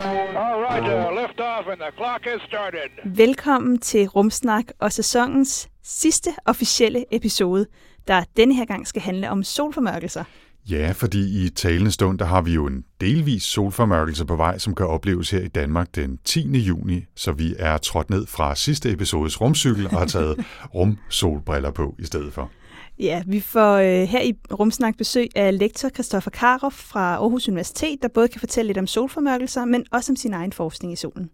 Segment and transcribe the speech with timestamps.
[0.00, 3.16] All right, uh, lift off and the clock has started.
[3.16, 7.66] Velkommen til Rumsnak og sæsonens sidste officielle episode,
[8.08, 10.24] der denne her gang skal handle om solformørkelser.
[10.70, 14.74] Ja, fordi i talende stund, der har vi jo en delvis solformørkelse på vej, som
[14.74, 16.58] kan opleves her i Danmark den 10.
[16.58, 20.44] juni, så vi er trådt ned fra sidste episodes rumcykel og har taget
[20.74, 22.50] rumsolbriller på i stedet for.
[22.98, 27.98] Ja, vi får øh, her i Rumsnak besøg af lektor Christoffer Karoff fra Aarhus Universitet,
[28.02, 31.30] der både kan fortælle lidt om solformørkelser, men også om sin egen forskning i solen.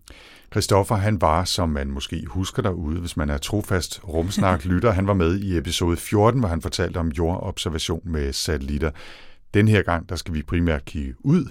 [0.52, 5.14] Christoffer, han var, som man måske husker derude, hvis man er trofast rumsnak-lytter, han var
[5.14, 8.90] med i episode 14, hvor han fortalte om jordobservation med satellitter.
[9.54, 11.44] Den her gang, der skal vi primært kigge ud,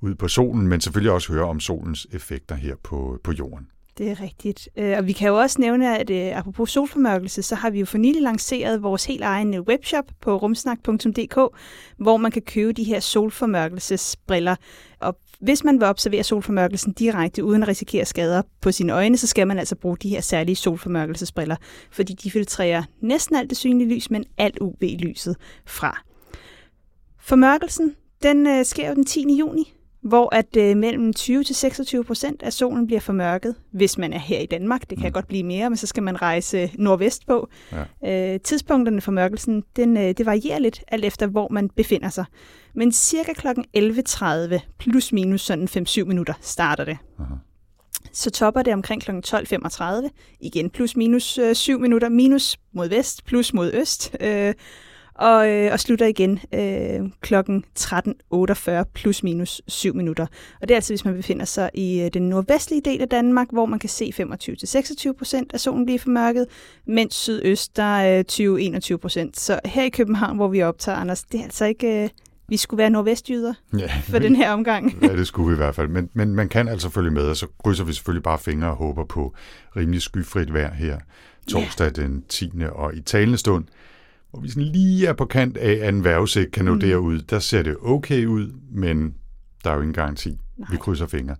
[0.00, 3.66] ud på solen, men selvfølgelig også høre om solens effekter her på, på jorden.
[4.00, 4.68] Det er rigtigt.
[4.76, 7.86] Øh, og vi kan jo også nævne, at øh, apropos solformørkelse, så har vi jo
[7.86, 11.38] for nylig lanceret vores helt egen øh, webshop på rumsnak.dk,
[11.96, 14.56] hvor man kan købe de her solformørkelsesbriller.
[15.00, 19.26] Og hvis man vil observere solformørkelsen direkte uden at risikere skader på sine øjne, så
[19.26, 21.56] skal man altså bruge de her særlige solformørkelsesbriller,
[21.90, 26.02] fordi de filtrerer næsten alt det synlige lys, men alt UV-lyset fra.
[27.18, 29.36] Formørkelsen, den sker jo den 10.
[29.38, 34.12] juni, hvor at øh, mellem 20 til 26 procent af solen bliver formørket, hvis man
[34.12, 34.90] er her i Danmark.
[34.90, 35.12] Det kan mm.
[35.12, 37.48] godt blive mere, men så skal man rejse nordvest på.
[38.02, 38.34] Ja.
[38.34, 42.24] Øh, tidspunkterne for mørkelsen, den, øh, det varierer lidt, alt efter hvor man befinder sig.
[42.74, 43.46] Men cirka kl.
[43.76, 46.98] 11.30 plus minus sådan 5-7 minutter starter det.
[47.18, 47.34] Aha.
[48.12, 49.10] Så topper det omkring kl.
[49.10, 49.86] 12.35.
[50.40, 54.16] Igen plus minus øh, 7 minutter, minus mod vest, plus mod øst.
[54.20, 54.54] Øh,
[55.20, 60.26] og, øh, og slutter igen øh, klokken 13.48 plus minus 7 minutter.
[60.60, 63.46] Og det er altså, hvis man befinder sig i øh, den nordvestlige del af Danmark,
[63.52, 66.46] hvor man kan se 25-26 procent af solen blive formørket,
[66.86, 69.40] mens sydøst der er 20-21 procent.
[69.40, 72.02] Så her i København, hvor vi optager, Anders, det er altså ikke...
[72.02, 72.08] Øh,
[72.48, 74.96] vi skulle være nordvestjyder Ja, for den her omgang.
[75.02, 75.88] ja, det skulle vi i hvert fald.
[75.88, 78.76] Men, men man kan altså følge med, og så krydser vi selvfølgelig bare fingre og
[78.76, 79.34] håber på
[79.76, 80.98] rimelig skyfrit vejr her
[81.48, 82.50] torsdag den 10.
[82.72, 83.64] Og i talende stund,
[84.30, 86.80] hvor vi sådan lige er på kant af, at en vejrudsigt kan nå mm.
[86.80, 89.14] derud, der ser det okay ud, men
[89.64, 90.38] der er jo ingen garanti.
[90.56, 90.68] Nej.
[90.70, 91.36] Vi krydser fingre.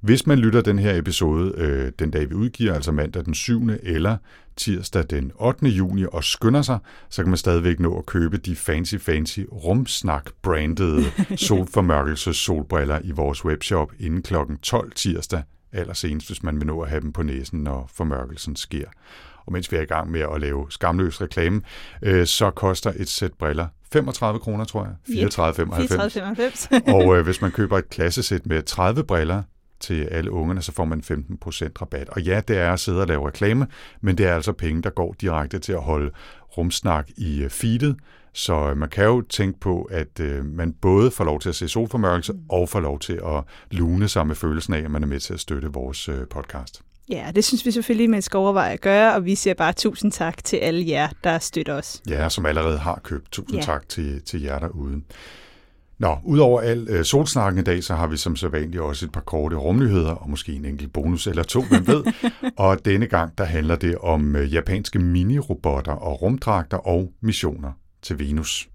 [0.00, 3.68] Hvis man lytter den her episode øh, den dag, vi udgiver, altså mandag den 7.
[3.82, 4.16] eller
[4.56, 5.66] tirsdag den 8.
[5.66, 6.78] juni, og skynder sig,
[7.10, 11.04] så kan man stadigvæk nå at købe de fancy, fancy rumsnak-brandede
[11.46, 14.34] solformørkelses solbriller i vores webshop inden kl.
[14.62, 18.86] 12 tirsdag, allersenest, hvis man vil nå at have dem på næsen, når formørkelsen sker.
[19.46, 21.60] Og mens vi er i gang med at lave skamløs reklame,
[22.02, 25.28] øh, så koster et sæt briller 35 kroner, tror jeg.
[25.28, 26.72] 34,95.
[26.80, 26.94] 34,95.
[26.94, 29.42] og øh, hvis man køber et klassesæt med 30 briller
[29.80, 31.12] til alle ungerne, så får man 15%
[31.82, 32.08] rabat.
[32.08, 33.66] Og ja, det er at sidde og lave reklame,
[34.00, 36.10] men det er altså penge, der går direkte til at holde
[36.58, 37.96] rumsnak i øh, feedet.
[38.32, 41.54] Så øh, man kan jo tænke på, at øh, man både får lov til at
[41.54, 45.06] se solformørkelse og får lov til at lune sig med følelsen af, at man er
[45.06, 46.82] med til at støtte vores øh, podcast.
[47.10, 50.12] Ja, det synes vi selvfølgelig, man skal overveje at gøre, og vi siger bare tusind
[50.12, 52.02] tak til alle jer, der støtter os.
[52.08, 53.32] Ja, som allerede har købt.
[53.32, 53.64] Tusind Ja.
[53.64, 55.00] tak til, til jer derude.
[55.98, 59.20] Nå, udover al øh, solsnakken i dag, så har vi som sædvanligt også et par
[59.20, 62.04] korte rumnyheder, og måske en enkelt bonus eller to, hvem ved.
[62.56, 67.72] og denne gang, der handler det om øh, japanske mini-robotter og rumdragter og missioner
[68.02, 68.68] til Venus.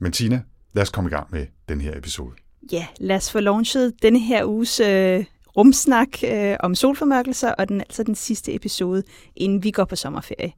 [0.00, 0.42] Men Tina,
[0.74, 2.30] lad os komme i gang med den her episode.
[2.72, 5.24] Ja, lad os få launchet denne her uges øh,
[5.56, 9.02] rumsnak øh, om solformørkelser, og den er altså den sidste episode,
[9.36, 10.52] inden vi går på sommerferie.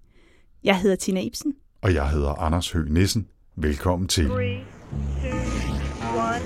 [0.64, 1.54] Jeg hedder Tina Ibsen.
[1.82, 3.26] Og jeg hedder Anders Høgh Nissen.
[3.56, 4.26] Velkommen til.
[4.28, 4.58] Three,
[5.22, 5.30] two,
[6.16, 6.42] one,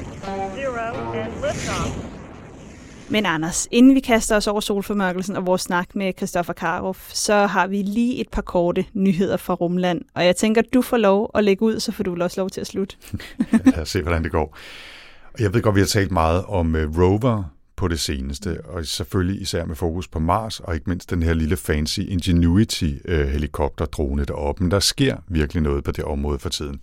[0.57, 2.05] zero, and liftoff.
[3.11, 7.47] Men Anders, inden vi kaster os over solformørkelsen og vores snak med Christoffer Karoff, så
[7.47, 10.01] har vi lige et par korte nyheder fra Rumland.
[10.15, 12.61] Og jeg tænker, du får lov at lægge ud, så får du også lov til
[12.61, 12.97] at slutte.
[13.65, 14.57] Lad os se, hvordan det går.
[15.35, 17.45] Og Jeg ved godt, vi har talt meget om uh, rover
[17.79, 21.35] på det seneste, og selvfølgelig især med fokus på Mars, og ikke mindst den her
[21.35, 24.63] lille fancy Ingenuity-helikopterdrone deroppe.
[24.63, 26.81] Men der sker virkelig noget på det område for tiden.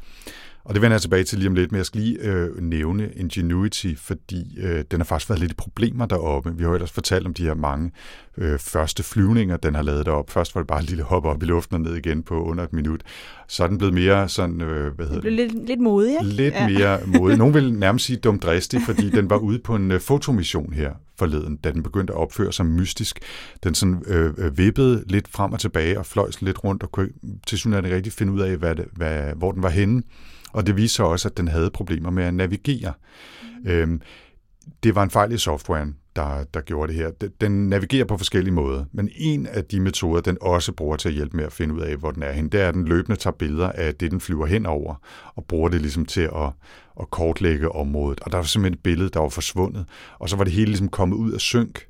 [0.66, 3.10] Og det vender jeg tilbage til lige om lidt, men jeg skal lige øh, nævne
[3.16, 6.58] Ingenuity, fordi øh, den har faktisk været lidt i problemer deroppe.
[6.58, 7.92] Vi har jo ellers fortalt om de her mange
[8.38, 10.32] øh, første flyvninger, den har lavet deroppe.
[10.32, 12.64] Først var det bare et lille hop op i luften og ned igen på under
[12.64, 13.02] et minut.
[13.48, 16.36] Så er den blevet mere sådan, øh, hvad hedder Det lidt, lidt modig, ikke?
[16.36, 16.68] lidt ja.
[16.68, 17.38] mere modig.
[17.38, 21.56] Nogen vil nærmest sige dumdristig, fordi den var ude på en øh, fotomission her forleden,
[21.56, 23.20] da den begyndte at opføre sig mystisk.
[23.64, 26.92] Den sådan øh, øh, vippede lidt frem og tilbage og fløj sådan lidt rundt og
[26.92, 27.10] kunne
[27.48, 30.04] til ikke rigtig finde ud af, hvad det, hvad, hvor den var henne.
[30.56, 32.94] Og det viste sig også, at den havde problemer med at navigere.
[33.64, 33.70] Mm.
[33.72, 34.02] Øhm,
[34.84, 37.30] det var en fejl i softwaren, der, der gjorde det her.
[37.42, 41.16] Den navigerer på forskellige måder, men en af de metoder, den også bruger til at
[41.16, 43.16] hjælpe med at finde ud af, hvor den er hen, det er, at den løbende
[43.20, 44.96] tager billeder af det, den flyver hen over,
[45.36, 46.52] og bruger det ligesom til at,
[47.00, 48.20] at kortlægge området.
[48.20, 49.86] Og der var simpelthen et billede, der var forsvundet,
[50.20, 51.88] og så var det hele ligesom kommet ud af synk.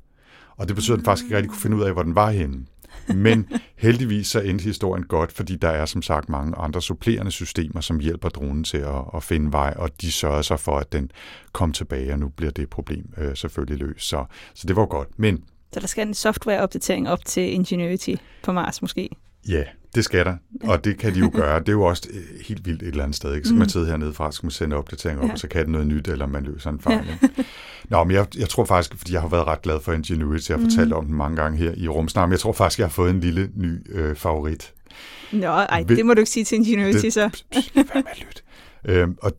[0.56, 2.30] Og det betød, at den faktisk ikke rigtig kunne finde ud af, hvor den var
[2.30, 2.66] henne.
[3.14, 7.80] Men heldigvis så endte historien godt, fordi der er som sagt mange andre supplerende systemer,
[7.80, 11.10] som hjælper dronen til at, at finde vej, og de sørger sig for, at den
[11.52, 14.08] kom tilbage, og nu bliver det problem øh, selvfølgelig løst.
[14.08, 14.24] Så,
[14.54, 15.18] så det var godt.
[15.18, 19.08] Men så der skal en softwareopdatering op til Ingenuity på Mars måske?
[19.48, 19.62] Ja,
[19.94, 21.60] det skal der, og det kan de jo gøre.
[21.60, 23.34] Det er jo også øh, helt vildt et eller andet sted.
[23.34, 23.48] Ikke?
[23.48, 23.68] Så kan man mm.
[23.68, 25.32] sidde hernede fra, så kan man sende opdateringer op, ja.
[25.32, 27.06] og så kan det noget nyt, eller man løser en fejl.
[27.06, 27.28] Ja.
[27.90, 30.58] Nå, men jeg, jeg tror faktisk, fordi jeg har været ret glad for Ingenuity, jeg
[30.58, 30.94] har fortalt mm.
[30.94, 33.20] om den mange gange her i Rumsnart, men jeg tror faktisk, jeg har fået en
[33.20, 34.72] lille ny øh, favorit.
[35.32, 37.42] Nå, ej, det må du ikke sige til Ingenuity, det, så.
[37.74, 38.44] Hvad med lyt?
[38.84, 39.32] Øhm, og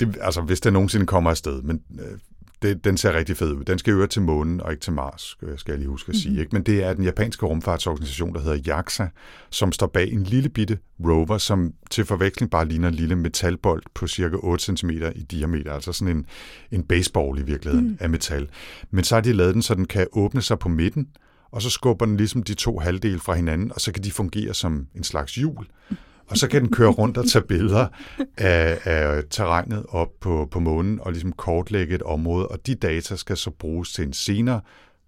[0.00, 2.18] det, altså, hvis det nogensinde kommer afsted, men øh,
[2.62, 3.64] det, den ser rigtig fed ud.
[3.64, 6.28] Den skal jo til månen og ikke til Mars, skal jeg lige huske at sige.
[6.28, 6.40] Mm-hmm.
[6.40, 6.54] Ikke?
[6.54, 9.06] Men det er den japanske rumfartsorganisation, der hedder JAXA,
[9.50, 13.82] som står bag en lille bitte rover, som til forveksling bare ligner en lille metalbold
[13.94, 16.26] på cirka 8 cm i diameter, altså sådan en,
[16.70, 17.96] en baseball i virkeligheden mm.
[18.00, 18.48] af metal.
[18.90, 21.08] Men så har de lavet den, så den kan åbne sig på midten,
[21.50, 24.54] og så skubber den ligesom de to halvdele fra hinanden, og så kan de fungere
[24.54, 25.66] som en slags hjul.
[25.90, 27.86] Mm og så kan den køre rundt og tage billeder
[28.38, 33.16] af, af terrænet op på, på månen og ligesom kortlægge et område, og de data
[33.16, 34.60] skal så bruges til en senere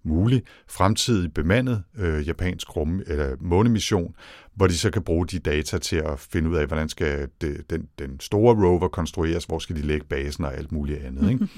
[0.04, 4.14] mulig fremtidig bemandet øh, japansk rum eller månemission,
[4.54, 7.70] hvor de så kan bruge de data til at finde ud af, hvordan skal det,
[7.70, 11.30] den, den store rover konstrueres, hvor skal de lægge basen og alt muligt andet.
[11.30, 11.48] Ikke?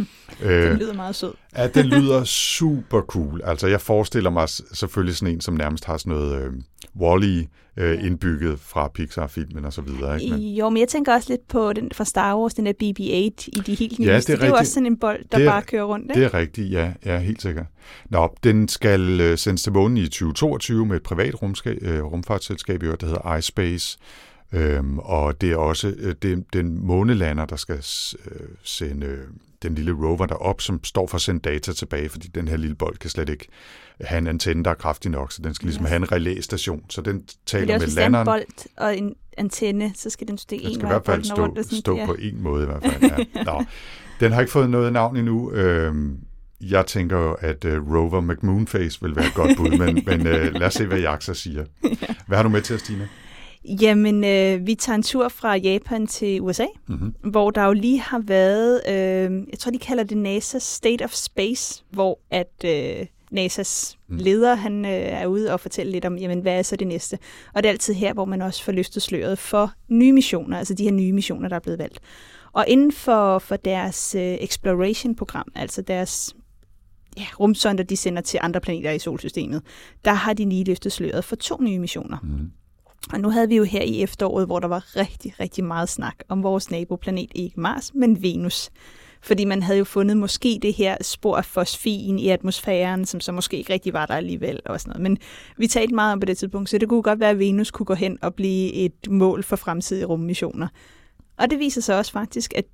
[0.43, 1.33] øh, den lyder meget sød.
[1.57, 3.41] ja, den lyder super cool.
[3.45, 6.53] Altså jeg forestiller mig selvfølgelig sådan en, som nærmest har sådan noget øh,
[7.01, 10.23] Wall-E øh, indbygget fra Pixar-filmen og så videre.
[10.23, 10.37] Ikke?
[10.37, 13.01] Men, jo, men jeg tænker også lidt på den fra Star Wars, den der BB-8
[13.01, 14.07] i de helt nye.
[14.07, 16.05] Ja, det er, det er jo også sådan en bold, der er, bare kører rundt.
[16.05, 16.21] Ikke?
[16.21, 17.67] Det er rigtigt, ja, ja, helt sikkert.
[18.11, 22.83] Nå, den skal øh, sendes til månen i 2022 med et privat rumskab, øh, rumfartsselskab,
[22.95, 23.99] der hedder iSpace.
[24.53, 27.77] Øhm, og det er også øh, det, den månelander, der skal
[28.27, 29.25] øh, sende øh,
[29.63, 32.77] den lille rover derop, som står for at sende data tilbage, fordi den her lille
[32.77, 33.49] bold kan slet ikke
[34.01, 35.89] have en antenne, der er kraftig nok, så den skal ligesom yes.
[35.89, 36.83] have en relæstation.
[36.89, 38.27] Så den taler med landeren.
[38.27, 40.73] Det er også en bold og en antenne, så skal den stikke en vej.
[40.73, 42.07] Den skal i hvert fald stå, rundt, stå ja.
[42.07, 43.27] på en måde i hvert fald.
[43.35, 43.43] Ja.
[43.45, 43.65] Nå.
[44.21, 45.53] Den har ikke fået noget navn endnu.
[45.53, 46.19] Øhm,
[46.61, 50.61] jeg tænker jo, at uh, Rover McMoonface vil være et godt bud, men, men uh,
[50.61, 51.65] lad os se, hvad Jaxa siger.
[52.29, 53.09] Hvad har du med til, Stine?
[53.81, 57.15] Jamen, øh, vi tager en tur fra Japan til USA, mm-hmm.
[57.31, 61.13] hvor der jo lige har været, øh, jeg tror, de kalder det NASA State of
[61.13, 64.17] Space, hvor at øh, NASA's mm.
[64.17, 67.19] leder, han øh, er ude og fortælle lidt om, jamen, hvad er så det næste?
[67.55, 70.75] Og det er altid her, hvor man også får løftet sløret for nye missioner, altså
[70.75, 72.01] de her nye missioner, der er blevet valgt.
[72.53, 76.37] Og inden for, for deres øh, exploration-program, altså deres
[77.17, 79.63] ja, rumsonder, de sender til andre planeter i solsystemet,
[80.05, 82.19] der har de lige løftet sløret for to nye missioner.
[82.23, 82.51] Mm.
[83.13, 86.17] Og nu havde vi jo her i efteråret, hvor der var rigtig, rigtig meget snak
[86.29, 88.71] om vores naboplanet, ikke Mars, men Venus.
[89.23, 93.33] Fordi man havde jo fundet måske det her spor af fosfin i atmosfæren, som så
[93.33, 95.03] måske ikke rigtig var der alligevel og sådan noget.
[95.03, 95.19] Men
[95.57, 97.87] vi talte meget om på det tidspunkt, så det kunne godt være, at Venus kunne
[97.87, 100.69] gå hen og blive et mål for fremtidige rummissioner.
[101.39, 102.65] Og det viser sig også faktisk, at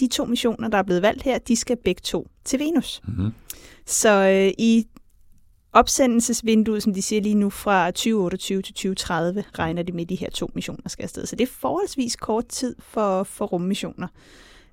[0.00, 3.00] de to missioner, der er blevet valgt her, de skal begge to til Venus.
[3.08, 3.32] Mm-hmm.
[3.86, 4.86] Så øh, i
[5.72, 10.14] opsendelsesvinduet, som de siger lige nu, fra 2028 til 2030, regner de med, at de
[10.14, 11.26] her to missioner skal afsted.
[11.26, 14.08] Så det er forholdsvis kort tid for, for rummissioner.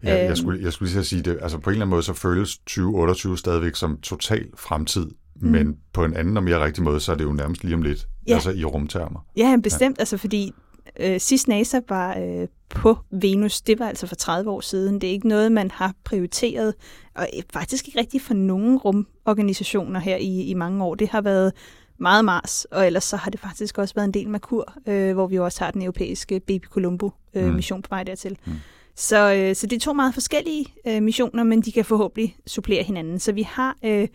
[0.03, 0.35] Ja, jeg øhm.
[0.35, 1.39] skulle, jeg skulle lige sige det.
[1.41, 5.07] Altså på en eller anden måde, så føles 2028 stadigvæk som total fremtid.
[5.35, 5.49] Mm.
[5.49, 7.81] Men på en anden og mere rigtig måde, så er det jo nærmest lige om
[7.81, 8.07] lidt.
[8.27, 8.33] Ja.
[8.33, 9.25] Altså i rumtermer.
[9.37, 9.97] Ja, bestemt.
[9.97, 10.01] Ja.
[10.01, 10.53] Altså fordi
[10.99, 15.01] øh, sidst NASA var øh, på Venus, det var altså for 30 år siden.
[15.01, 16.73] Det er ikke noget, man har prioriteret,
[17.15, 20.95] og faktisk ikke rigtig for nogen rumorganisationer her i, i mange år.
[20.95, 21.53] Det har været
[21.97, 25.27] meget Mars, og ellers så har det faktisk også været en del Merkur, øh, hvor
[25.27, 27.81] vi også har den europæiske Baby Colombo-mission øh, mm.
[27.81, 28.37] på vej dertil.
[28.45, 28.53] Mm.
[28.95, 32.83] Så, øh, så det er to meget forskellige øh, missioner, men de kan forhåbentlig supplere
[32.83, 33.19] hinanden.
[33.19, 34.07] Så vi har øh,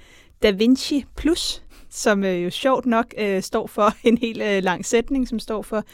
[0.42, 4.86] Da Vinci Plus, som øh, jo sjovt nok øh, står for en helt øh, lang
[4.86, 5.84] sætning, som står for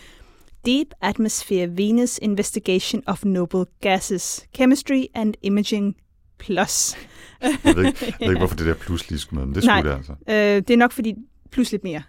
[0.66, 5.96] Deep Atmosphere Venus Investigation of Noble Gases, Chemistry and Imaging
[6.38, 6.96] Plus.
[7.42, 9.62] jeg, ved ikke, jeg ved ikke, hvorfor det der plus lige skulle med, men det
[9.62, 10.12] skulle Nej, det altså.
[10.28, 11.14] Øh, det er nok fordi
[11.50, 12.02] plus lidt mere.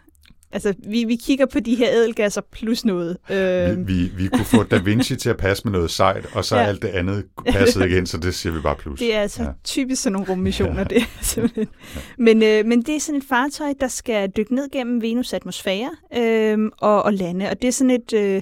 [0.52, 3.18] Altså, vi, vi kigger på de her ædelgasser plus noget.
[3.30, 6.46] Øh, Vi, vi, vi kunne få Da Vinci til at passe med noget sejt, og
[6.46, 6.64] så Ja.
[6.64, 9.00] alt det andet passede ikke ind, så det siger vi bare plus.
[9.00, 9.50] Det er altså ja.
[9.64, 10.84] Typisk sådan nogle rummissioner, ja.
[10.84, 11.68] det er simpelthen.
[12.18, 15.90] Men, øh, men det er sådan et fartøj, der skal dykke ned gennem Venus' atmosfære
[16.18, 17.50] øh, og, og lande.
[17.50, 18.14] Og det er sådan et...
[18.14, 18.42] Øh,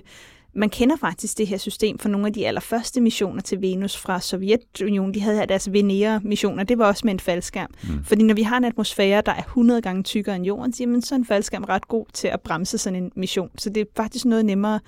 [0.55, 4.21] man kender faktisk det her system fra nogle af de allerførste missioner til Venus fra
[4.21, 5.13] Sovjetunionen.
[5.13, 6.63] De havde her deres Venera-missioner.
[6.63, 7.69] Det var også med en faldskærm.
[7.83, 8.03] Mm.
[8.03, 11.15] Fordi når vi har en atmosfære, der er 100 gange tykkere end jorden, jamen, så
[11.15, 13.49] er en faldskærm ret god til at bremse sådan en mission.
[13.57, 14.79] Så det er faktisk noget nemmere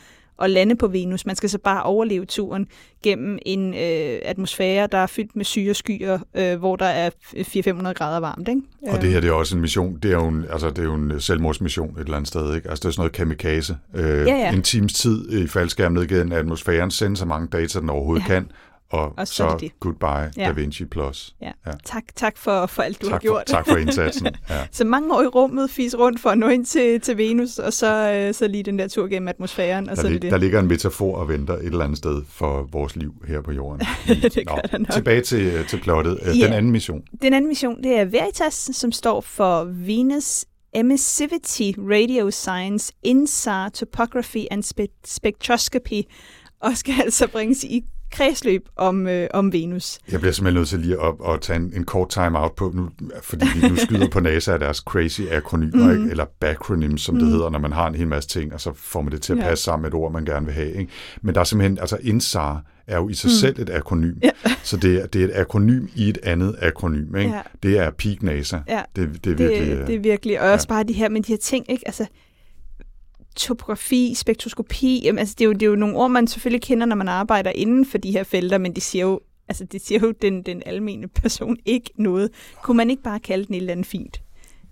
[0.42, 1.26] at lande på Venus.
[1.26, 2.68] Man skal så bare overleve turen
[3.04, 8.20] gennem en øh, atmosfære, der er fyldt med syreskyer, øh, hvor der er 400-500 grader
[8.20, 8.48] varmt.
[8.48, 8.62] Ikke?
[8.88, 10.84] Og det her det er også en mission, det er jo en, altså, det er
[10.84, 12.56] jo en selvmordsmission et eller andet sted.
[12.56, 12.70] Ikke?
[12.70, 13.78] Altså, det er sådan noget kamikaze.
[13.94, 14.54] Øh, Ja, ja.
[14.54, 18.28] En times tid i faldskærm ned gennem atmosfæren, sende så mange data, den overhovedet ja.
[18.28, 18.52] kan,
[18.90, 20.46] og, Og så så, det goodbye Ja.
[20.48, 21.36] Da Vinci Plus.
[21.42, 21.52] Ja.
[21.66, 21.72] Ja.
[21.86, 23.44] Tak, tak for, for alt, du har tak, gjort.
[23.50, 24.28] for, tak for indsatsen.
[24.50, 24.68] Ja.
[24.72, 27.74] Så mange år i rummet, fis rundt for at nå ind til, til Venus, og
[27.74, 30.32] så, øh, så lige den der tur gennem atmosfæren, og så Der, er lig, det
[30.32, 33.52] der ligger en metafor og venter et eller andet sted for vores liv her på
[33.52, 33.88] jorden.
[34.08, 34.90] Det gør der nok.
[34.92, 36.20] Tilbage til, til plottet.
[36.22, 36.28] Ja.
[36.28, 36.38] Yeah.
[36.42, 37.02] Den anden mission.
[37.22, 44.46] Den anden mission, det er Veritas, som står for Venus Emissivity Radio Science INSAR Topography
[44.52, 46.02] and Spe- Spectroscopy,
[46.62, 50.00] og skal altså bringes i kredsløb om, øh, om Venus.
[50.12, 52.90] Jeg bliver simpelthen nødt til lige at, at tage en, en kort time-out på, nu,
[53.24, 56.00] fordi vi nu skyder på NASA af deres crazy akronymer, mm.
[56.00, 56.12] ikke?
[56.12, 57.22] eller bacronyms, som mm.
[57.22, 59.34] det hedder, når man har en hel masse ting, og så får man det til
[59.34, 59.44] at Ja.
[59.44, 60.74] passe sammen med et ord, man gerne vil have.
[60.74, 60.92] Ikke?
[61.22, 63.32] Men der er simpelthen, altså INSAR er jo i sig mm.
[63.32, 64.30] selv et akronym, Ja.
[64.64, 67.16] så det er, det er et akronym i et andet akronym.
[67.16, 67.32] Ikke?
[67.32, 67.42] Ja.
[67.64, 68.58] Det er Peak NASA.
[68.68, 69.78] Ja, Det, det er virkelig...
[69.78, 71.84] Det, det er virkelig, og også bare de her, men de her ting, ikke?
[71.86, 72.06] Altså,
[73.38, 76.86] topografi, spektroskopi, jamen, altså, det, er jo, det er jo nogle ord, man selvfølgelig kender,
[76.86, 80.00] når man arbejder inden for de her felter, men de siger jo, altså, det siger
[80.00, 82.30] jo den, den almene person ikke noget.
[82.64, 84.22] Kunne man ikke bare kalde den et eller andet fint?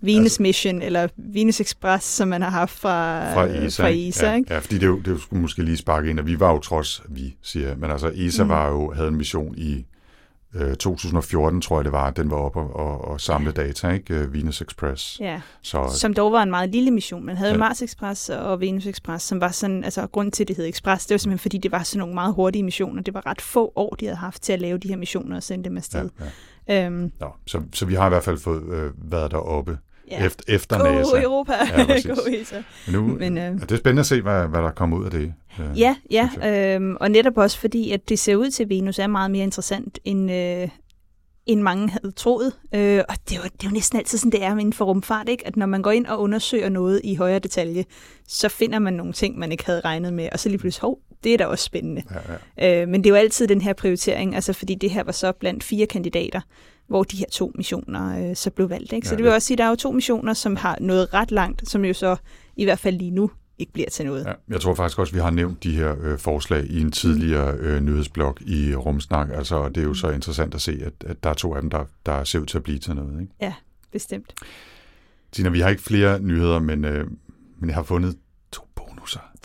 [0.00, 3.82] Venus altså, Mission, eller Venus Express, som man har haft fra, fra ESA.
[3.82, 3.88] fra?
[3.88, 4.54] ESA ja, ikke?
[4.54, 7.02] ja, fordi det, jo, det skulle måske lige sparke ind, at vi var jo trods,
[7.08, 8.48] vi siger, men altså ESA mm.
[8.48, 9.84] var jo, havde en mission i
[10.56, 14.14] øh, 2014, tror jeg det var, den var oppe og, og, og samle data, ikke?
[14.14, 15.20] Øh, Venus Express.
[15.20, 17.26] Ja, Så som dog var en meget lille mission.
[17.26, 17.54] Man havde ja.
[17.54, 17.58] Ja.
[17.58, 21.06] Mars Express og Venus Express, som var sådan, altså grunden til, at det hed Express,
[21.06, 23.02] det var simpelthen, fordi det var sådan nogle meget hurtige missioner.
[23.02, 25.42] Det var ret få år, de havde haft til at lave de her missioner og
[25.42, 26.08] sende dem ja, afsted.
[26.68, 26.86] ja.
[26.86, 29.78] Øhm, Nå, så, så vi har i hvert fald fået øh, været deroppe
[30.10, 30.20] ja.
[30.20, 30.26] ja.
[30.26, 31.22] efter, efter Go NASA.
[31.22, 31.52] Europa!
[31.78, 32.06] Ja, præcis.
[32.24, 32.62] Go ESA.
[32.86, 35.04] Men nu Men, øh, øh, er det spændende at se, hvad, hvad der kommer ud
[35.04, 35.34] af det.
[35.60, 36.30] Øh, Ja, ja
[36.74, 39.42] øhm, og netop også fordi, at det ser ud til, at Venus er meget mere
[39.42, 40.68] interessant, end, øh,
[41.46, 42.52] end mange havde troet.
[42.74, 44.84] Øh, og det er, jo, det er jo næsten altid sådan, det er inden for
[44.84, 45.46] rumfart, ikke?
[45.46, 47.84] at når man går ind og undersøger noget i højere detalje,
[48.28, 50.98] så finder man nogle ting, man ikke havde regnet med, og så lige pludselig, hov,
[51.24, 52.02] det er da også spændende.
[52.58, 52.82] Ja, ja.
[52.82, 55.32] Øh, men det er jo altid den her prioritering, altså fordi det her var så
[55.32, 56.40] blandt fire kandidater,
[56.88, 58.92] hvor de her to missioner øh, så blev valgt.
[58.92, 59.08] Ikke?
[59.08, 61.14] Så Ja, det vil også sige, at der er jo to missioner, som har nået
[61.14, 62.16] ret langt, som jo så
[62.56, 64.24] i hvert fald lige nu ikke bliver til noget.
[64.24, 66.92] Ja, jeg tror faktisk også, at vi har nævnt de her øh, forslag i en
[66.92, 69.28] tidligere øh, nyhedsblog i Rumsnak.
[69.32, 71.70] Altså, det er jo så interessant at se, at, at der er to af dem,
[71.70, 73.20] der, der ser ud til at blive til noget.
[73.20, 73.32] Ikke?
[73.40, 73.54] Ja,
[73.92, 74.34] bestemt.
[75.32, 77.10] Tina, vi har ikke flere nyheder, men, øh,
[77.58, 78.16] men jeg har fundet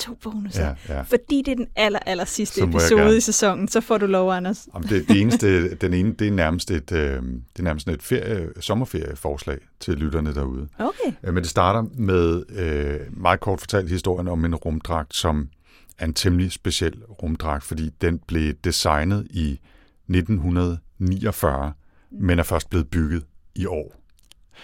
[0.02, 0.76] to bonusser.
[0.90, 1.02] Ja, ja.
[1.02, 4.32] Fordi det er den aller, aller sidste Så episode i sæsonen, så får du lov,
[4.32, 4.68] Anders.
[4.74, 8.04] Jamen, det, det eneste, den ene, det er nærmest et, øh, det er nærmest et
[8.04, 10.68] ferie, sommerferieforslag til lytterne derude.
[10.80, 11.12] Okay.
[11.24, 15.50] Øh, Men det starter med øh, meget kort fortalt historien om en rumdragt, som
[16.00, 16.94] er en temmelig speciel
[17.24, 19.60] rumdragt, fordi den blev designet i
[20.10, 21.74] 1949,
[22.12, 23.24] men er først blevet bygget
[23.56, 24.01] i år.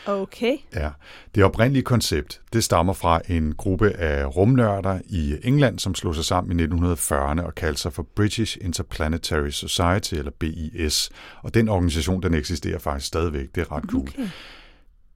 [0.05, 0.57] Okay.
[0.75, 0.89] Ja.
[1.35, 6.25] Det oprindelige koncept, det stammer fra en gruppe af rumnørder i England, som slog sig
[6.25, 11.09] sammen i 1940'erne og kaldte sig for British Interplanetary Society, eller BIS.
[11.43, 13.47] Og den organisation, den eksisterer faktisk stadigvæk.
[13.55, 14.01] Det er ret cool.
[14.01, 14.27] okay.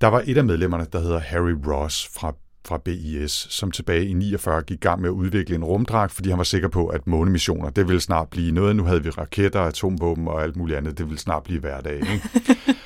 [0.01, 2.33] Der var et af medlemmerne, der hedder Harry Ross fra,
[2.67, 6.29] fra BIS, som tilbage i 49 gik i gang med at udvikle en rumdragt, fordi
[6.29, 8.75] han var sikker på, at månemissioner, det ville snart blive noget.
[8.75, 10.97] Nu havde vi raketter, atomvåben og alt muligt andet.
[10.97, 11.95] Det ville snart blive hverdag.
[11.95, 12.21] Ikke?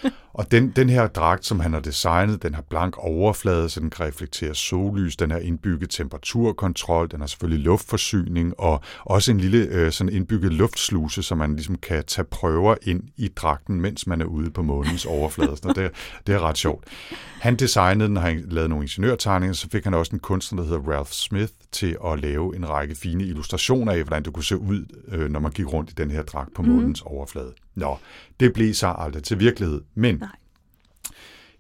[0.36, 3.90] Og den, den her dragt, som han har designet, den har blank overflade, så den
[3.90, 9.58] kan reflektere sollys, den har indbygget temperaturkontrol, den har selvfølgelig luftforsyning, og også en lille
[9.58, 14.22] øh, sådan indbygget luftsluse, så man ligesom kan tage prøver ind i dragten, mens man
[14.22, 15.58] er ude på månens overflade.
[15.58, 15.92] Så det,
[16.28, 16.84] det er ret sjovt.
[17.42, 20.92] Han designede den, har lavet nogle ingeniørtegninger, så fik han også en kunstner, der hedder
[20.92, 24.86] Ralph Smith, til at lave en række fine illustrationer af, hvordan det kunne se ud,
[25.08, 27.54] øh, når man gik rundt i den her dragt på månens overflade.
[27.76, 27.98] Nå,
[28.40, 30.30] det blev så aldrig til virkelighed, men Nej.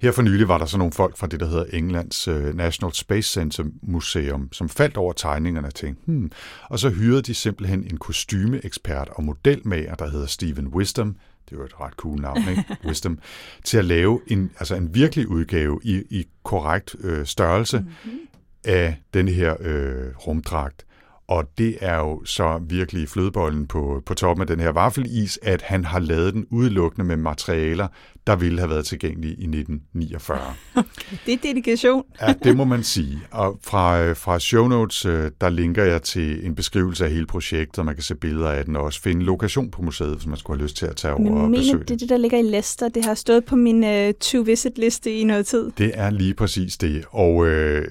[0.01, 2.93] her for nylig var der så nogle folk fra det, der hedder Englands øh, National
[2.93, 6.31] Space Center Museum, som faldt over tegningerne og tænkte, hmm,
[6.69, 11.15] og så hyrede de simpelthen en kostymeekspert og modelmager, der hedder Steven Wisdom,
[11.49, 12.63] det er jo et ret cool navn, ikke?
[12.87, 13.19] Wisdom,
[13.63, 18.19] til at lave en, altså en virkelig udgave i, i korrekt øh, størrelse, mm-hmm.
[18.63, 20.85] af den her øh, rumdragt.
[21.27, 25.61] Og det er jo så virkelig flødebollen på, på toppen af den her vaffelis, at
[25.61, 27.87] han har lavet den udelukkende med materialer,
[28.27, 30.53] der ville have været tilgængelige i 1949.
[31.25, 32.03] Det er dedikation.
[32.21, 33.19] Ja, det må man sige.
[33.31, 37.25] Og fra, øh, fra show notes, øh, der linker jeg til en beskrivelse af hele
[37.25, 40.27] projektet, og man kan se billeder af den og også finde lokation på museet, hvis
[40.27, 41.93] man skulle have lyst til at tage over Men og besøge det det.
[41.93, 42.89] er det, der ligger i Leicester.
[42.89, 45.71] Det har stået på min uh, to-visit-liste i noget tid.
[45.77, 47.05] Det er lige præcis det.
[47.09, 47.87] Og øh,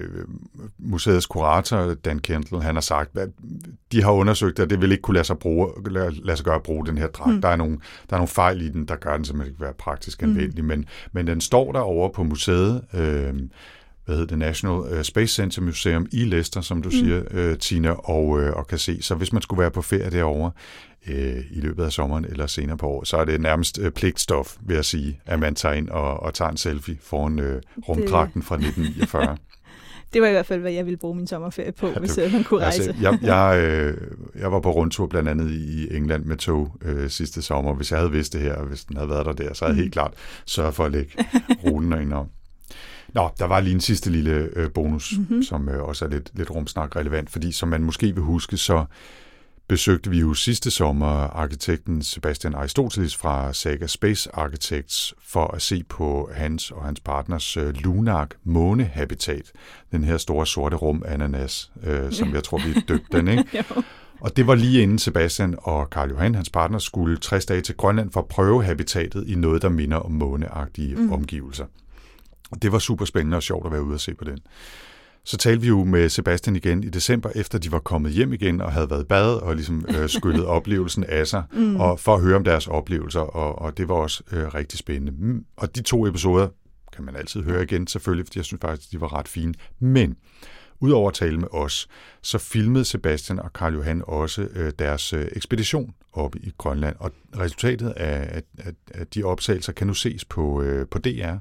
[0.77, 3.29] museets kurator, Dan Kendall, han har sagt, at
[3.91, 6.55] de har undersøgt, at det vil ikke kunne lade sig, bruge, lade, lade sig gøre
[6.55, 7.35] at bruge den her dragt.
[7.35, 7.41] Mm.
[7.41, 7.77] Der, er nogle,
[8.09, 10.63] der er nogle fejl i den, der gør den simpelthen ikke være praktisk anvendelig.
[10.63, 10.67] Mm.
[10.67, 13.33] Men, men den står derovre på museet, øh,
[14.05, 16.91] hvad hedder det, National øh, Space Center Museum i Leicester, som du mm.
[16.91, 19.01] siger, øh, Tina, og, øh, og kan se.
[19.01, 20.51] Så hvis man skulle være på ferie derovre
[21.07, 24.55] øh, i løbet af sommeren eller senere på året, så er det nærmest øh, pligtstof,
[24.61, 28.43] vil jeg sige, at man tager ind og, og tager en selfie foran øh, rumdragten
[28.43, 29.37] fra 1949.
[30.15, 32.33] Det var i hvert fald, hvad jeg ville bruge min sommerferie på, det- hvis øh,
[32.33, 32.83] man kunne rejse.
[32.83, 33.97] Altså, jeg, jeg, øh,
[34.39, 37.73] jeg var på rundtur blandt andet i England med tog øh, sidste sommer.
[37.73, 39.75] Hvis jeg havde vidst det her, og hvis den havde været der der, så havde
[39.77, 40.13] jeg helt klart
[40.45, 41.11] sørget for at lægge
[41.65, 42.27] ruten indenom.
[43.13, 45.43] Nå, der var lige en sidste lille øh, bonus, mm-hmm.
[45.43, 48.85] som øh, også er lidt, lidt rumsnak relevant, fordi som man måske vil huske, så
[49.67, 55.83] besøgte vi jo sidste sommer arkitekten Sebastian Aristoteles fra Saga Space Architects for at se
[55.89, 59.51] på hans og hans partners øh, Lunar månehabitat,
[59.91, 63.65] den her store sorte rum ananas, øh, som jeg tror, vi døbte den, ikke?
[64.19, 67.75] Og det var lige inden Sebastian og Karl Johan, hans partner, skulle 60 dage til
[67.75, 71.11] Grønland for at prøve habitatet i noget, der minder om måneagtige mm.
[71.11, 71.65] omgivelser.
[72.51, 74.39] Og det var super spændende og sjovt at være ude og se på den.
[75.25, 78.61] Så talte vi jo med Sebastian igen i december, efter de var kommet hjem igen
[78.61, 81.75] og havde været i bad og ligesom øh, skyllet oplevelsen af sig, mm.
[81.75, 85.11] og for at høre om deres oplevelser, og, og det var også øh, rigtig spændende.
[85.19, 85.45] Mm.
[85.57, 86.47] Og de to episoder
[86.93, 89.53] kan man altid høre igen, selvfølgelig, fordi jeg synes faktisk, de var ret fine.
[89.79, 90.15] Men
[90.79, 91.87] Udover at tale med os,
[92.21, 97.11] så filmede Sebastian og Karl Johan også øh, deres øh, ekspedition oppe i Grønland, og
[97.39, 101.35] resultatet af, af, af de optagelser kan nu ses på, øh, på DR,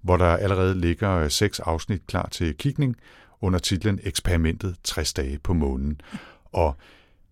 [0.00, 2.96] hvor der allerede ligger øh, seks afsnit klar til kigning
[3.40, 6.00] under titlen Eksperimentet 60 dage på månen.
[6.52, 6.76] Og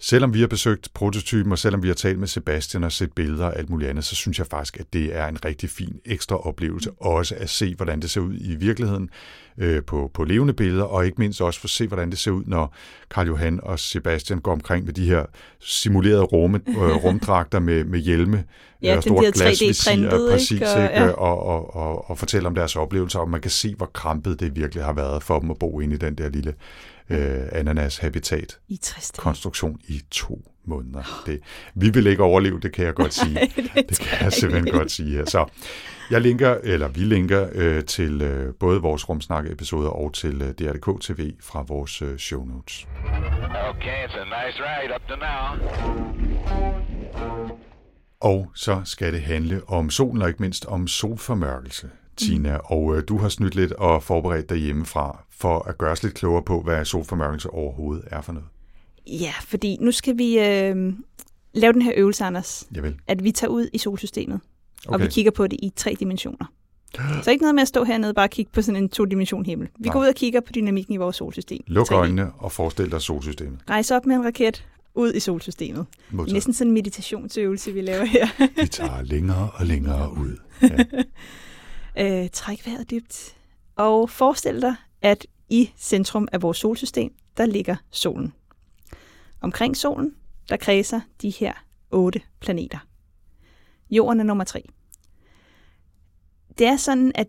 [0.00, 3.44] selvom vi har besøgt prototypen, og selvom vi har talt med Sebastian og set billeder
[3.46, 6.46] og alt muligt andet, så synes jeg faktisk, at det er en rigtig fin ekstra
[6.48, 9.10] oplevelse også at se, hvordan det ser ud i virkeligheden
[9.58, 12.30] øh, på, på levende billeder, og ikke mindst også for at se, hvordan det ser
[12.30, 12.74] ud, når
[13.10, 15.24] Karl Johan og Sebastian går omkring med de her
[15.60, 18.44] simulerede rumme, øh, rumdragter med, med hjelme
[18.82, 20.30] Ja, øh, og stort der 3D-printet, glasvisir, ikke?
[20.30, 21.08] præcis, Og- ja.
[21.10, 24.56] Og, og, og, og fortælle om deres oplevelser, og man kan se, hvor krampet det
[24.56, 26.54] virkelig har været for dem at bo inde i den der lille
[27.10, 29.22] øh, ananas-habitat I 60 dage.
[29.22, 31.22] konstruktion i to måneder.
[31.26, 31.40] Det,
[31.74, 33.34] vi vil ikke overleve, det kan jeg godt sige.
[33.88, 35.24] det kan jeg simpelthen godt sige her.
[35.24, 35.46] Så
[36.10, 41.00] jeg linker, eller vi linker øh, til øh, både vores rumsnak-episoder og til øh, DRDK
[41.02, 42.86] TV fra vores øh, show notes.
[43.70, 46.76] Okay, it's a nice ride up to now.
[48.20, 52.56] Og så skal det handle om solen, og ikke mindst om solformørkelse, Tina.
[52.56, 52.62] Mm.
[52.64, 56.14] Og øh, du har snydt lidt og forberedt dig hjemmefra for at gøre os lidt
[56.14, 58.48] klogere på, hvad solformørkelse overhovedet er for noget.
[59.06, 60.92] Ja, fordi nu skal vi øh,
[61.54, 62.68] lave den her øvelse, Anders.
[62.74, 62.96] Javel.
[63.06, 64.40] At vi tager ud i solsystemet,
[64.86, 64.94] okay.
[64.94, 66.46] og vi kigger på det i tre dimensioner.
[67.22, 69.68] Så ikke noget med at stå hernede og bare kigge på sådan en to-dimension himmel.
[69.78, 69.92] Vi Nej.
[69.92, 71.62] går ud og kigger på dynamikken i vores solsystem.
[71.66, 71.94] Luk 3D.
[71.94, 73.58] øjnene og forestil dig solsystemet.
[73.70, 75.86] Rejse op med en raket, ud i solsystemet.
[76.10, 76.32] Modtaget.
[76.32, 78.26] næsten sådan en meditationsøvelse, vi laver her.
[78.62, 80.36] Vi tager længere og længere ud.
[81.96, 82.22] Ja.
[82.22, 83.36] øh, træk vejret dybt.
[83.76, 88.32] Og forestil dig, at i centrum af vores solsystem, der ligger solen.
[89.40, 90.14] Omkring solen,
[90.48, 91.52] der kredser de her
[91.90, 92.78] otte planeter.
[93.90, 94.64] Jorden er nummer tre.
[96.58, 97.28] Det er sådan, at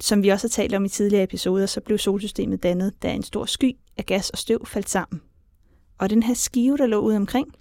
[0.00, 3.22] som vi også har talt om i tidligere episoder, så blev solsystemet dannet, da en
[3.22, 5.20] stor sky af gas og støv faldt sammen.
[5.98, 7.54] Og den her skive, der lå ude omkring,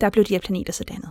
[0.00, 1.10] der blev de her planeter så dannet.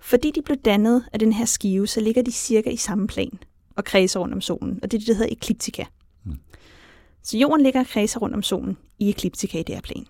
[0.00, 3.38] Fordi de blev dannet af den her skive, så ligger de cirka i samme plan
[3.76, 5.84] og kredser rundt om solen, og det er det, der hedder ekliptika.
[6.24, 6.38] Mm.
[7.22, 10.06] Så jorden ligger og kredser rundt om solen i ekliptika i det her plan.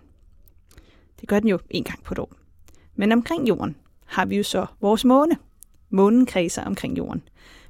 [1.21, 2.33] Det gør den jo en gang på et år.
[2.97, 5.37] Men omkring jorden har vi jo så vores måne.
[5.91, 7.23] Månen kredser omkring jorden.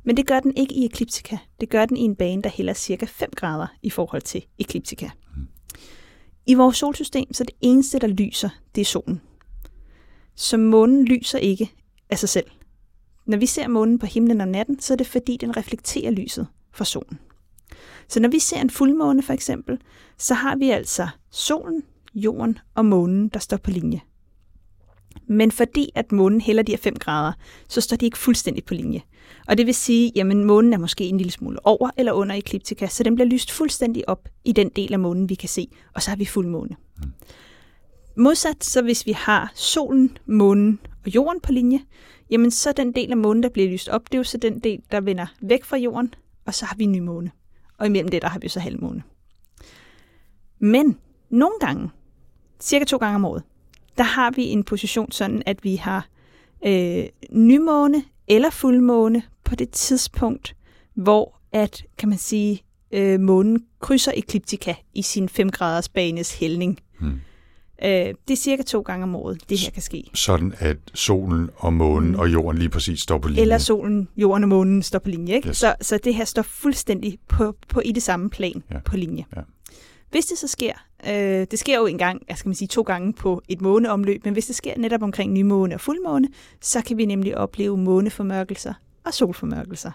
[0.05, 1.39] Men det gør den ikke i ekliptika.
[1.61, 5.11] Det gør den i en bane, der hælder cirka 5 grader i forhold til ekliptika.
[6.47, 9.21] I vores solsystem, så er det eneste, der lyser, det er solen.
[10.35, 11.71] Så månen lyser ikke
[12.11, 12.47] af sig selv.
[13.27, 16.47] Når vi ser månen på himlen om natten, så er det fordi, den reflekterer lyset
[16.73, 17.19] fra solen.
[18.09, 19.79] Så når vi ser en fuldmåne for eksempel,
[20.19, 21.83] så har vi altså solen,
[22.15, 24.01] jorden og månen, der står på linje.
[25.27, 27.33] Men fordi at månen hælder de her 5 grader,
[27.69, 29.03] så står de ikke fuldstændig på linje.
[29.49, 32.87] Og det vil sige, jamen månen er måske en lille smule over eller under ekliptika,
[32.87, 36.03] så den bliver lyst fuldstændig op i den del af månen, vi kan se, og
[36.03, 36.77] så har vi fuld måne.
[36.97, 37.13] Mm.
[38.17, 41.81] Modsat, så hvis vi har solen, månen og jorden på linje,
[42.31, 44.59] jamen så den del af månen, der bliver lyst op, det er jo så den
[44.59, 46.15] del, der vender væk fra jorden,
[46.47, 47.31] og så har vi ny måne.
[47.79, 49.03] Og imellem det, der har vi så halvmåne.
[50.59, 50.99] Men
[51.31, 51.91] nogle gange,
[52.61, 53.43] cirka to gange om året,
[53.99, 56.09] der har vi en position sådan, at vi har
[56.67, 60.57] øh, nymåne eller fuldmåne på det tidspunkt,
[60.95, 62.63] hvor at, kan man sige,
[62.93, 66.79] øh, månen krydser ekliptika i sin 5 graders banes hældning.
[67.01, 67.21] Hmm.
[67.85, 70.11] Øh, det er cirka to gange om året, det her kan ske.
[70.15, 72.19] Sådan at solen og månen mm.
[72.19, 73.43] og jorden lige præcis står på linje.
[73.43, 75.35] Eller solen, jorden og månen står på linje.
[75.35, 75.49] Ikke?
[75.49, 75.57] Yes.
[75.57, 78.79] Så, så det her står fuldstændig på, på i det samme plan ja.
[78.85, 79.25] på linje.
[79.37, 79.41] Ja.
[80.11, 80.73] Hvis det så sker,
[81.09, 84.25] øh, det sker jo en gang, jeg skal man sige to gange på et måneomløb,
[84.25, 86.29] men hvis det sker netop omkring nymåne og fuldmåne,
[86.61, 89.91] så kan vi nemlig opleve måneformørkelser og solformørkelser.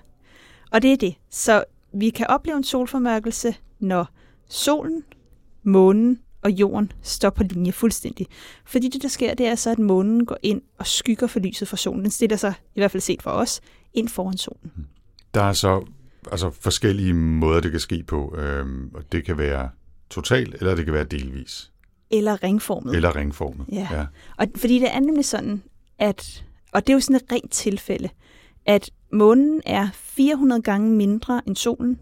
[0.71, 1.15] Og det er det.
[1.29, 4.07] Så vi kan opleve en solformørkelse, når
[4.49, 5.03] solen,
[5.63, 8.27] månen og jorden står på linje fuldstændig.
[8.65, 11.67] Fordi det, der sker, det er så, at månen går ind og skygger for lyset
[11.67, 12.01] fra solen.
[12.03, 13.61] Den stiller sig, i hvert fald set for os,
[13.93, 14.87] ind foran solen.
[15.33, 15.85] Der er så
[16.31, 18.35] altså, forskellige måder, det kan ske på.
[18.37, 19.69] Øhm, og det kan være
[20.09, 21.71] total, eller det kan være delvis.
[22.11, 22.95] Eller ringformet.
[22.95, 23.87] Eller ringformet, ja.
[23.91, 24.05] ja.
[24.37, 25.63] Og fordi det er nemlig sådan,
[25.99, 28.09] at, og det er jo sådan et rent tilfælde,
[28.65, 31.99] at månen er 400 gange mindre end solen,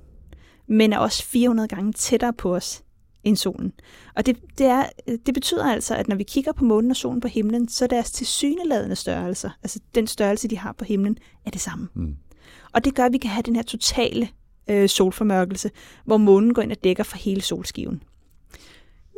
[0.68, 2.84] men er også 400 gange tættere på os
[3.24, 3.74] end solen.
[4.16, 4.86] Og det, det, er,
[5.26, 7.88] det betyder altså, at når vi kigger på månen og solen på himlen, så er
[7.88, 11.88] deres tilsyneladende størrelser, altså den størrelse, de har på himlen, er det samme.
[11.94, 12.16] Mm.
[12.74, 14.30] Og det gør, at vi kan have den her totale
[14.70, 15.72] øh, solformørkelse,
[16.06, 18.04] hvor månen går ind og dækker for hele solskiven.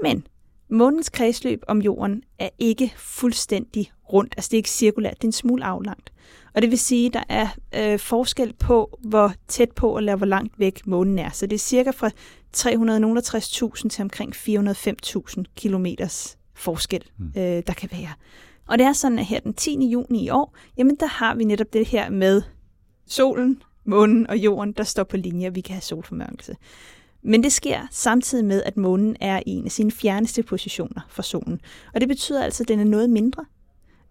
[0.03, 0.27] Men
[0.69, 5.27] månens kredsløb om jorden er ikke fuldstændig rundt, altså det er ikke cirkulært, det er
[5.27, 6.13] en smule aflangt.
[6.53, 10.25] Og det vil sige, at der er øh, forskel på, hvor tæt på eller hvor
[10.25, 11.29] langt væk månen er.
[11.29, 12.09] Så det er cirka fra
[12.57, 17.27] 360.000 til omkring 405.000 kilometers forskel, mm.
[17.37, 18.13] øh, der kan være.
[18.67, 19.89] Og det er sådan, at her den 10.
[19.89, 22.41] juni i år, jamen der har vi netop det her med
[23.07, 26.55] solen, månen og jorden, der står på linje, og vi kan have solformørkelse.
[27.23, 31.23] Men det sker samtidig med, at månen er i en af sine fjerneste positioner fra
[31.23, 31.61] solen.
[31.93, 33.45] Og det betyder altså, at den er noget mindre.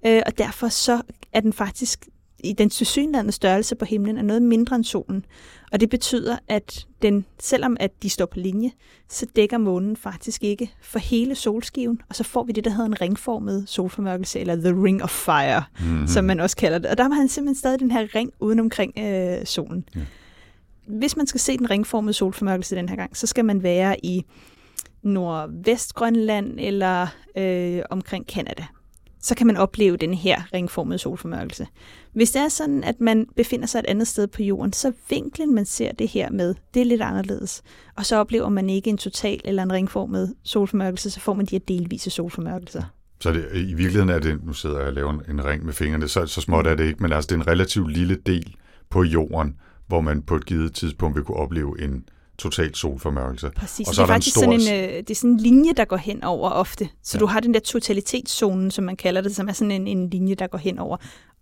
[0.07, 2.09] Øh, og derfor så er den faktisk
[2.45, 5.25] i den tilsyneladende størrelse på himlen er noget mindre end solen.
[5.73, 8.71] Og det betyder, at den, selvom at de står på linje,
[9.09, 12.87] så dækker månen faktisk ikke for hele solskiven, og så får vi det, der hedder
[12.87, 16.07] en ringformet solformørkelse, eller the ring of fire, mm-hmm.
[16.07, 16.91] som man også kalder det.
[16.91, 19.85] Og der har han simpelthen stadig den her ring uden omkring øh, solen.
[19.97, 20.01] Ja.
[20.87, 24.25] Hvis man skal se den ringformede solformørkelse den her gang, så skal man være i
[25.03, 28.67] Nordvestgrønland eller øh, omkring Kanada
[29.23, 31.67] så kan man opleve den her ringformede solformørkelse.
[32.13, 35.55] Hvis det er sådan, at man befinder sig et andet sted på jorden, så vinklen,
[35.55, 37.63] man ser det her med, det er lidt anderledes.
[37.97, 41.55] Og så oplever man ikke en total eller en ringformet solformørkelse, så får man de
[41.55, 42.83] her delvise solformørkelser.
[43.21, 45.73] Så det, i virkeligheden er det, nu sidder jeg og laver en, en ring med
[45.73, 48.57] fingrene, så, så småt er det ikke, men altså det er en relativt lille del
[48.91, 49.57] på jorden,
[49.87, 52.05] hvor man på et givet tidspunkt vil kunne opleve en
[52.43, 53.51] total solformørkelse.
[53.57, 54.41] Præcis, og så det er, er faktisk stor...
[54.41, 56.89] sådan en, øh, det er sådan en linje, der går hen over ofte.
[57.03, 57.21] Så ja.
[57.21, 60.35] du har den der totalitetszone, som man kalder det, som er sådan en, en linje,
[60.35, 60.97] der går hen over.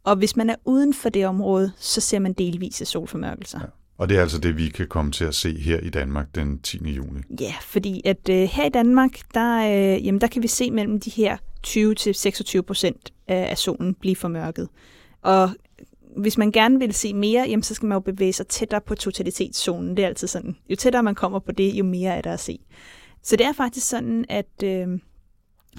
[0.04, 3.60] Og hvis man er uden for det område, så ser man delvise solformørkelser.
[3.60, 3.66] Ja.
[3.98, 6.58] Og det er altså det, vi kan komme til at se her i Danmark den
[6.58, 6.78] 10.
[6.78, 7.20] juni.
[7.40, 11.00] Ja, fordi at øh, her i Danmark, der, øh, jamen, der kan vi se mellem
[11.00, 11.36] de her
[11.66, 14.68] 20-26 procent af solen blive formørket.
[15.22, 15.50] Og
[16.16, 18.94] hvis man gerne vil se mere, jamen, så skal man jo bevæge sig tættere på
[18.94, 19.96] totalitetszonen.
[19.96, 22.40] Det er altid sådan, jo tættere man kommer på det, jo mere er der at
[22.40, 22.58] se.
[23.22, 24.88] Så det er faktisk sådan, at, øh,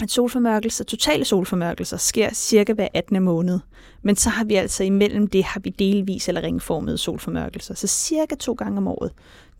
[0.02, 3.22] at solformørkelser, totale solformørkelser, sker cirka hver 18.
[3.22, 3.58] måned.
[4.02, 7.74] Men så har vi altså imellem det, har vi delvis eller ringformede solformørkelser.
[7.74, 9.12] Så cirka to gange om året,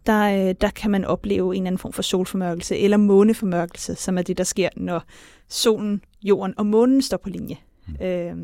[0.06, 4.22] der, øh, der kan man opleve en anden form for solformørkelse eller måneformørkelse, som er
[4.22, 5.02] det, der sker, når
[5.48, 7.56] solen, jorden og månen står på linje.
[7.86, 8.06] Mm.
[8.06, 8.36] Øh,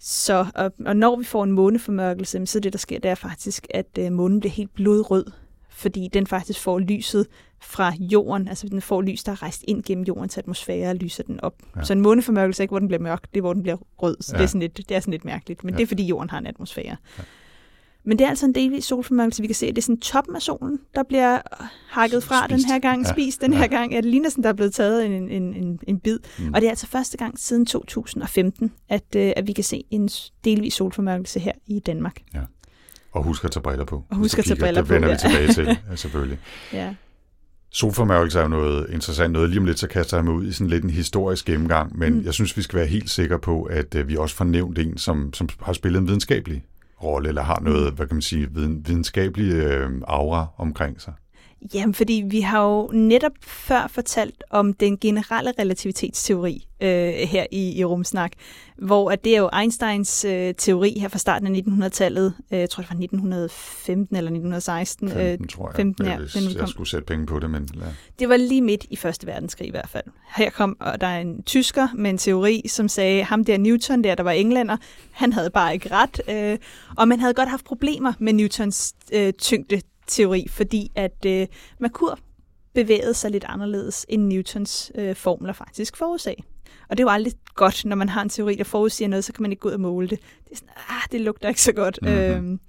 [0.00, 3.66] så, og, og når vi får en måneformørkelse, så det, der sker, det er faktisk,
[3.70, 5.24] at øh, månen bliver helt blodrød,
[5.68, 7.26] fordi den faktisk får lyset
[7.60, 11.22] fra jorden, altså den får lys, der er rejst ind gennem jordens atmosfære og lyser
[11.22, 11.54] den op.
[11.76, 11.84] Ja.
[11.84, 14.16] Så en måneformørkelse er ikke, hvor den bliver mørk, det er, hvor den bliver rød.
[14.20, 14.38] Så ja.
[14.38, 15.76] det, er sådan lidt, det er sådan lidt mærkeligt, men ja.
[15.78, 16.96] det er, fordi jorden har en atmosfære.
[17.18, 17.22] Ja.
[18.08, 19.42] Men det er altså en delvis solformørkelse.
[19.42, 21.38] Vi kan se, at det er sådan toppen af solen, der bliver
[21.88, 22.50] hakket fra spist.
[22.50, 23.12] den her gang, ja.
[23.12, 23.66] spist den her ja.
[23.66, 23.92] gang.
[23.92, 26.18] Ja, det ligner sådan, der er blevet taget en, en, en, en bid.
[26.38, 26.54] Mm.
[26.54, 30.08] Og det er altså første gang siden 2015, at, øh, at vi kan se en
[30.44, 32.22] delvis solformørkelse her i Danmark.
[32.34, 32.40] Ja.
[33.12, 34.04] Og husk at tage briller på.
[34.10, 35.14] Og husk at tage briller på, Det vender ja.
[35.14, 36.38] vi tilbage til, ja, selvfølgelig.
[36.72, 36.94] Ja.
[37.70, 39.50] Solformørkelse er jo noget interessant noget.
[39.50, 42.14] Lige om lidt, så kaster jeg mig ud i sådan lidt en historisk gennemgang, men
[42.14, 42.24] mm.
[42.24, 44.98] jeg synes, vi skal være helt sikre på, at øh, vi også får nævnt en,
[44.98, 46.64] som, som har spillet en videnskabelig
[47.02, 51.12] rolle, eller har noget, hvad kan man sige, videnskabelig øh, aura omkring sig.
[51.74, 57.78] Jamen, fordi vi har jo netop før fortalt om den generelle relativitetsteori øh, her i,
[57.78, 58.32] i Rumsnak,
[58.76, 62.34] hvor at det er jo Einsteins øh, teori her fra starten af 1900-tallet.
[62.52, 65.08] Øh, jeg tror, det var 1915 eller 1916.
[65.08, 66.68] 15, øh, tror jeg, 15, ja, hvis jeg kom.
[66.68, 67.50] skulle sætte penge på det.
[67.50, 67.80] Men, ja.
[68.18, 70.04] Det var lige midt i Første Verdenskrig i hvert fald.
[70.36, 74.04] Her kom og der er en tysker med en teori, som sagde, ham der Newton,
[74.04, 74.76] der, der var englænder,
[75.10, 76.20] han havde bare ikke ret.
[76.30, 76.58] Øh,
[76.96, 81.46] og man havde godt haft problemer med Newtons øh, tyngde teori, fordi at øh,
[81.78, 82.18] Merkur
[82.74, 86.44] bevægede sig lidt anderledes, end Newtons øh, formler faktisk forudsag.
[86.88, 89.32] Og det er jo aldrig godt, når man har en teori, der forudsiger noget, så
[89.32, 90.18] kan man ikke gå ud og måle det.
[90.44, 91.98] Det er sådan, ah, det lugter ikke så godt.
[92.02, 92.18] Mm-hmm.
[92.18, 92.60] Øhm,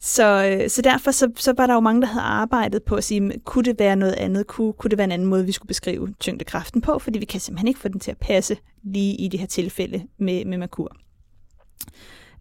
[0.00, 3.04] så, øh, så derfor så, så var der jo mange, der havde arbejdet på at
[3.04, 4.46] sige, kunne det være noget andet?
[4.46, 6.98] Kunne, kunne det være en anden måde, vi skulle beskrive tyngdekraften på?
[6.98, 10.06] Fordi vi kan simpelthen ikke få den til at passe lige i det her tilfælde
[10.18, 10.96] med, med Merkur.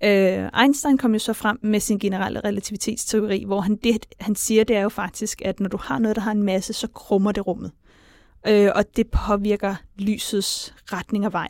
[0.04, 4.64] Øh, Einstein kom jo så frem med sin generelle relativitetsteori, hvor han, det, han siger,
[4.64, 7.32] det er jo faktisk, at når du har noget, der har en masse, så krummer
[7.32, 7.72] det rummet.
[8.48, 11.50] Øh, og det påvirker lysets retning og vej.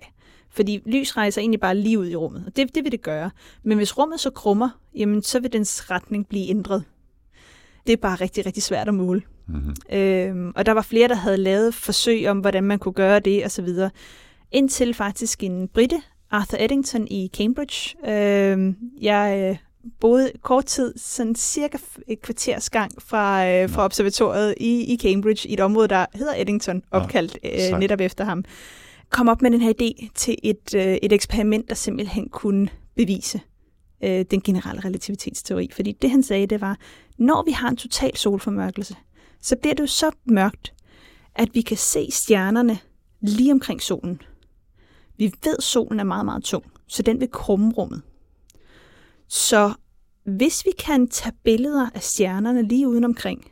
[0.49, 3.32] Fordi lys rejser egentlig bare lige ud i rummet, og det, det vil det gøre.
[3.63, 6.84] Men hvis rummet så krummer, jamen så vil dens retning blive ændret.
[7.88, 9.21] Det er bare rigtig, rigtig svært at måle.
[9.47, 9.97] Mm-hmm.
[9.97, 13.45] Øh, og der var flere, der havde lavet forsøg om, hvordan man kunne gøre det
[13.45, 13.67] osv.
[14.51, 16.01] Indtil faktisk en britte,
[16.34, 17.96] Arthur Eddington i Cambridge.
[18.10, 19.58] Øh, jeg øh,
[20.00, 25.50] boede kort tid, sådan cirka et kvarters gang fra, øh, fra observatoriet i, i Cambridge,
[25.50, 28.43] i et område, der hedder Eddington, opkaldt øh, netop efter ham.
[29.10, 33.41] Kom op med den her idé til et, øh, et eksperiment, der simpelthen kunne bevise
[34.04, 35.69] øh, den generelle relativitetsteori.
[35.74, 36.78] Fordi det han sagde, det var,
[37.17, 38.96] når vi har en total solformørkelse,
[39.41, 40.74] så bliver det jo så mørkt,
[41.36, 42.78] at vi kan se stjernerne
[43.22, 44.22] lige omkring solen.
[45.23, 48.01] Vi ved, at solen er meget, meget tung, så den vil krumme rummet.
[49.27, 49.73] Så
[50.25, 53.51] hvis vi kan tage billeder af stjernerne lige udenomkring,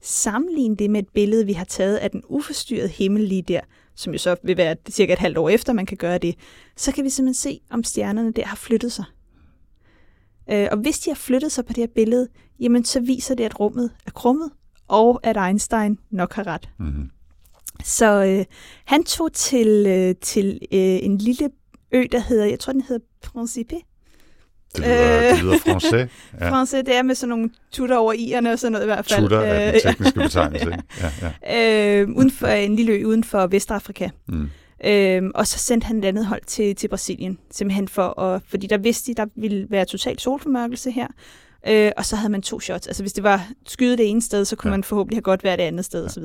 [0.00, 3.60] sammenligne det med et billede, vi har taget af den uforstyrrede himmel lige der,
[3.94, 6.34] som jo så vil være cirka et halvt år efter, man kan gøre det,
[6.76, 9.04] så kan vi simpelthen se, om stjernerne der har flyttet sig.
[10.50, 12.28] Øh, og hvis de har flyttet sig på det her billede,
[12.60, 14.50] jamen så viser det, at rummet er krummet,
[14.88, 16.68] og at Einstein nok har ret.
[16.78, 17.10] Mm-hmm.
[17.84, 18.44] Så øh,
[18.84, 21.50] han tog til, øh, til øh, en lille
[21.92, 23.76] ø, der hedder, jeg tror den hedder Principe.
[24.76, 26.08] Det lyder, øh, det lyder français.
[26.40, 26.62] Ja.
[26.62, 29.20] français, det er med sådan nogle tutter over i'erne og sådan noget i hvert fald.
[29.20, 30.76] Tutter er den øh, tekniske betegnelse.
[31.00, 31.10] Ja,
[31.44, 32.00] ja.
[32.02, 34.08] Øh, uden for, en lille ø uden for Vestafrika.
[34.28, 34.50] Mm.
[34.84, 38.66] Øh, og så sendte han et andet hold til, til Brasilien, simpelthen for at, fordi
[38.66, 41.06] der vidste de, der ville være total solformørkelse her,
[41.68, 42.86] øh, og så havde man to shots.
[42.86, 44.76] Altså hvis det var skyde det ene sted, så kunne ja.
[44.76, 46.06] man forhåbentlig have godt været det andet sted ja.
[46.06, 46.24] osv.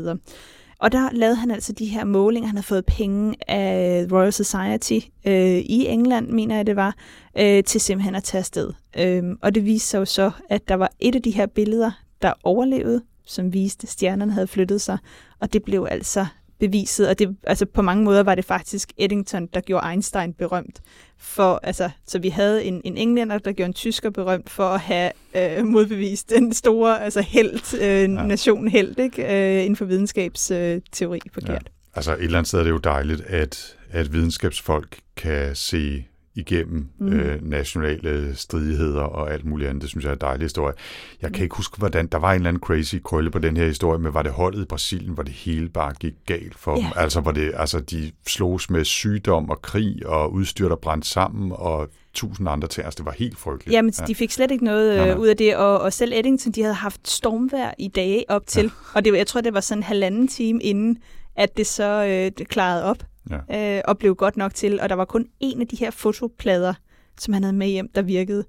[0.80, 2.48] Og der lavede han altså de her målinger.
[2.48, 6.96] Han har fået penge af Royal Society øh, i England, mener jeg det var,
[7.38, 8.74] øh, til simpelthen at tage afsted.
[8.98, 11.92] Øh, og det viste sig jo så, at der var et af de her billeder,
[12.22, 14.98] der overlevede, som viste, at stjernerne havde flyttet sig.
[15.40, 16.26] Og det blev altså
[16.60, 20.82] beviset, og det, altså på mange måder var det faktisk Eddington, der gjorde Einstein berømt.
[21.18, 24.80] For, altså, så vi havde en, en englænder, der gjorde en tysker berømt for at
[24.80, 28.08] have øh, modbevist den store altså held, øh, ja.
[28.08, 29.58] nation held, ikke?
[29.58, 31.50] Øh, inden for videnskabsteori øh, forkert.
[31.50, 31.72] Ja.
[31.96, 36.88] Altså et eller andet sted er det jo dejligt, at, at videnskabsfolk kan se igennem
[37.00, 37.14] mm.
[37.14, 39.82] øh, nationale stridigheder og alt muligt andet.
[39.82, 40.74] Det synes jeg er en dejlig historie.
[41.22, 41.44] Jeg kan mm.
[41.44, 44.14] ikke huske, hvordan der var en eller anden crazy krølle på den her historie, men
[44.14, 46.84] var det holdet i Brasilien, hvor det hele bare gik galt for yeah.
[46.84, 46.92] dem?
[46.96, 51.52] Altså, hvor det, altså, de slogs med sygdom og krig og udstyr, der brændte sammen
[51.56, 52.86] og tusind andre ting.
[52.86, 53.76] Altså, det var helt frygteligt.
[53.76, 54.06] Jamen, ja.
[54.06, 55.10] de fik slet ikke noget.
[55.10, 58.48] Øh, ud af det, og, og selv Eddington, de havde haft stormvær i dage op
[58.48, 58.70] til, ja.
[58.94, 60.98] og det, jeg tror, det var sådan en halvanden time inden,
[61.36, 62.98] at det så øh, det klarede op
[63.30, 63.78] ja.
[63.78, 64.82] øh, og blev godt nok til.
[64.82, 66.74] Og der var kun en af de her fotoplader,
[67.20, 68.46] som han havde med hjem, der virkede.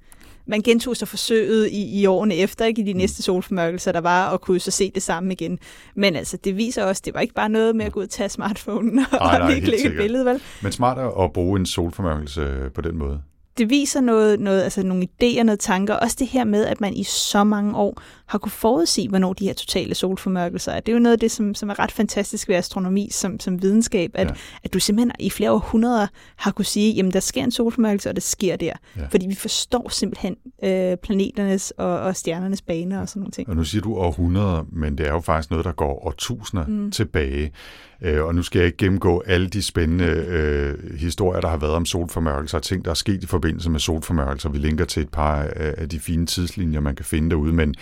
[0.48, 2.98] Man gentog så forsøget i, i årene efter, ikke i de mm.
[2.98, 5.58] næste solformørkelser, der var, og kunne så se det samme igen.
[5.94, 8.10] Men altså, det viser også, det var ikke bare noget med at gå ud og
[8.10, 10.40] tage smartphonen og, nej, nej, lige klikke et billede, vel?
[10.62, 13.22] Men smart at bruge en solformørkelse på den måde
[13.58, 15.94] det viser noget, noget, altså nogle idéer, noget tanker.
[15.94, 19.44] Også det her med, at man i så mange år har kunne forudsige, hvornår de
[19.44, 20.80] her totale solformørkelser er.
[20.80, 23.62] Det er jo noget af det, som, som er ret fantastisk ved astronomi som, som
[23.62, 24.34] videnskab, at, ja.
[24.64, 28.14] at du simpelthen i flere århundreder har kunne sige, jamen der sker en solformørkelse, og
[28.14, 28.72] det sker der.
[28.96, 29.06] Ja.
[29.10, 33.48] Fordi vi forstår simpelthen øh, planeternes og, og stjernernes baner og sådan nogle ting.
[33.48, 36.90] Og nu siger du århundreder, men det er jo faktisk noget, der går årtusinder mm.
[36.90, 37.52] tilbage.
[38.02, 41.72] Øh, og nu skal jeg ikke gennemgå alle de spændende øh, historier, der har været
[41.72, 44.48] om solformørkelser og ting, der er sket i forbindelse med solformørkelser.
[44.48, 47.74] Vi linker til et par af, de fine tidslinjer, man kan finde derude, men,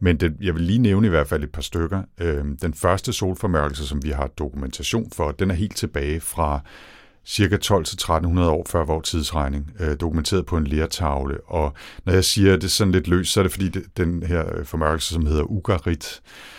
[0.00, 2.02] men det, jeg vil lige nævne i hvert fald et par stykker.
[2.20, 6.60] Øh, den første solformørkelse, som vi har dokumentation for, den er helt tilbage fra
[7.26, 11.40] cirka 12-1300 år før vores tidsregning, øh, dokumenteret på en lertavle.
[11.46, 11.72] Og
[12.04, 14.64] når jeg siger det sådan lidt løst, så er det fordi det, den her øh,
[14.64, 16.53] formørkelse, som hedder Ugarit, øh,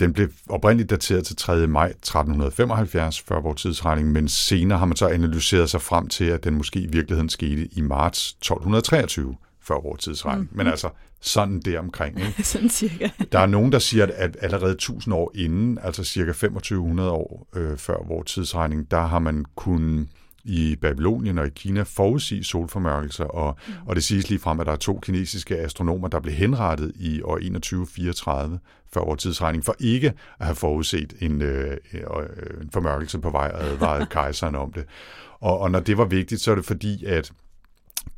[0.00, 1.66] den blev oprindeligt dateret til 3.
[1.66, 6.44] maj 1375 før vores tidsregning, men senere har man så analyseret sig frem til, at
[6.44, 10.48] den måske i virkeligheden skete i marts 1223 før vores tidsregning.
[10.50, 10.56] Mm.
[10.56, 10.88] Men altså
[11.20, 12.20] sådan der omkring.
[12.20, 12.42] Ikke?
[12.52, 13.08] sådan cirka.
[13.32, 17.78] Der er nogen, der siger, at allerede 1000 år inden, altså cirka 2500 år øh,
[17.78, 20.08] før vores tidsregning, der har man kunnet
[20.44, 23.72] i Babylonien og i Kina forudsige solformørkelser, og, mm.
[23.86, 27.22] og det siges lige frem, at der er to kinesiske astronomer, der blev henrettet i
[27.22, 28.58] år 2134
[28.92, 31.76] før vores tidsregning, for ikke at have forudset en, øh,
[32.60, 34.84] en formørkelse på vej og advaret kejseren om det.
[35.40, 37.32] Og, og når det var vigtigt, så er det fordi, at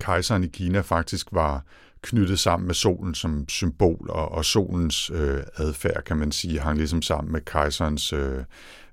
[0.00, 1.64] kejseren i Kina faktisk var
[2.02, 6.78] knyttet sammen med solen som symbol, og, og solens øh, adfærd, kan man sige, hang
[6.78, 8.44] ligesom sammen med kejserens øh,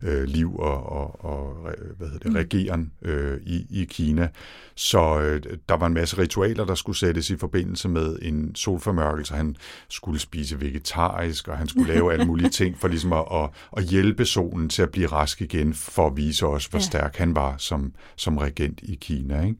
[0.03, 1.57] øh, liv og, og, og
[1.97, 2.35] hvad hedder det, mm.
[2.35, 4.29] regeren øh, i, i Kina.
[4.75, 9.33] Så øh, der var en masse ritualer, der skulle sættes i forbindelse med en solformørkelse.
[9.33, 9.55] Han
[9.89, 13.83] skulle spise vegetarisk, og han skulle lave alle mulige ting for ligesom at, at, at
[13.83, 16.83] hjælpe solen til at blive rask igen, for at vise os, hvor ja.
[16.83, 19.41] stærk han var som, som regent i Kina.
[19.41, 19.59] Ikke?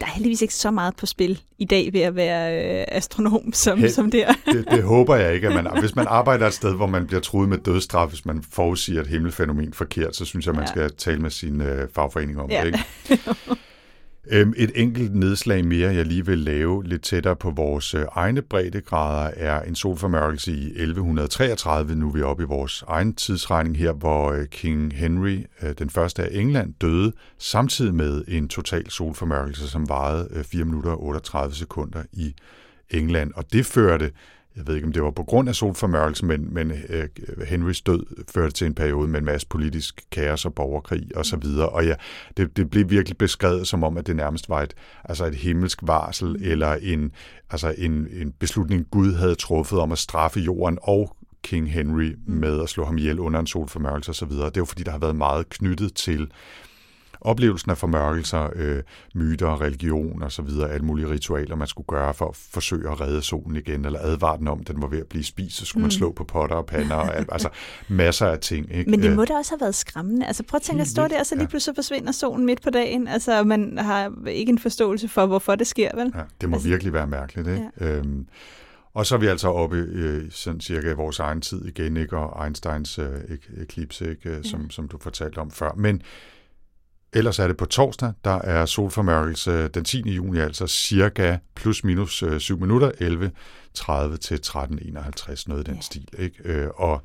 [0.00, 3.52] Der er heldigvis ikke så meget på spil i dag ved at være øh, astronom
[3.52, 4.32] som, Hel- som der.
[4.52, 5.48] det, det håber jeg ikke.
[5.48, 8.42] At man, hvis man arbejder et sted, hvor man bliver truet med dødsstraf, hvis man
[8.52, 10.66] forudsiger et himmelfænomen forkert, så synes jeg, man ja.
[10.66, 12.64] skal tale med sin øh, fagforening om ja.
[12.64, 12.66] det.
[12.66, 13.22] Ikke?
[14.26, 18.42] Øhm, et enkelt nedslag mere, jeg lige vil lave lidt tættere på vores øh, egne
[18.42, 21.94] breddegrader, er en solformørkelse i 1133.
[21.94, 25.90] Nu er vi oppe i vores egen tidsregning her, hvor øh, King Henry, øh, den
[25.90, 31.54] første af England, døde samtidig med en total solformørkelse, som varede 4 minutter og 38
[31.54, 32.34] sekunder i
[32.90, 33.32] England.
[33.36, 34.10] Og det førte
[34.60, 37.08] jeg ved ikke, om det var på grund af solformørkelsen, men, men øh,
[37.46, 41.36] Henrys død førte til en periode med en masse politisk kaos og borgerkrig og så
[41.36, 41.68] videre.
[41.68, 41.94] Og ja,
[42.36, 45.78] det, det blev virkelig beskrevet som om, at det nærmest var et, altså et himmelsk
[45.82, 47.12] varsel eller en,
[47.50, 52.62] altså en, en beslutning, Gud havde truffet om at straffe jorden og King Henry med
[52.62, 54.30] at slå ham ihjel under en solformørkelse osv.
[54.30, 56.30] Det er jo fordi, der har været meget knyttet til
[57.20, 58.82] oplevelsen af formørkelser, øh,
[59.14, 63.00] myter, religion og så videre, alle mulige ritualer, man skulle gøre for at forsøge at
[63.00, 65.80] redde solen igen, eller advare den om, den var ved at blive spist, så skulle
[65.80, 65.84] mm.
[65.84, 67.48] man slå på potter og pander, og alt, altså
[67.88, 68.74] masser af ting.
[68.74, 68.90] Ikke?
[68.90, 70.26] Men det må da også have været skræmmende.
[70.26, 72.70] Altså prøv at tænke at stå der, og så lige pludselig forsvinder solen midt på
[72.70, 73.08] dagen.
[73.08, 76.12] Altså man har ikke en forståelse for, hvorfor det sker, vel?
[76.14, 77.70] Ja, det må altså, virkelig være mærkeligt, ikke?
[77.80, 77.86] Ja.
[77.86, 78.26] Øhm,
[78.94, 82.16] og så er vi altså oppe øh, sådan cirka i vores egen tid igen, ikke?
[82.16, 83.08] og Einsteins øh,
[83.62, 84.30] eklipse, ikke?
[84.30, 84.42] Ja.
[84.42, 85.72] Som, som du fortalte om før.
[85.76, 86.02] Men
[87.12, 90.10] Ellers er det på torsdag, der er solformørkelse den 10.
[90.10, 92.90] juni, altså cirka plus minus 7 øh, minutter,
[94.10, 95.80] 11.30 til 13.51, noget i den ja.
[95.80, 96.08] stil.
[96.18, 96.36] Ikke?
[96.44, 97.02] Øh, og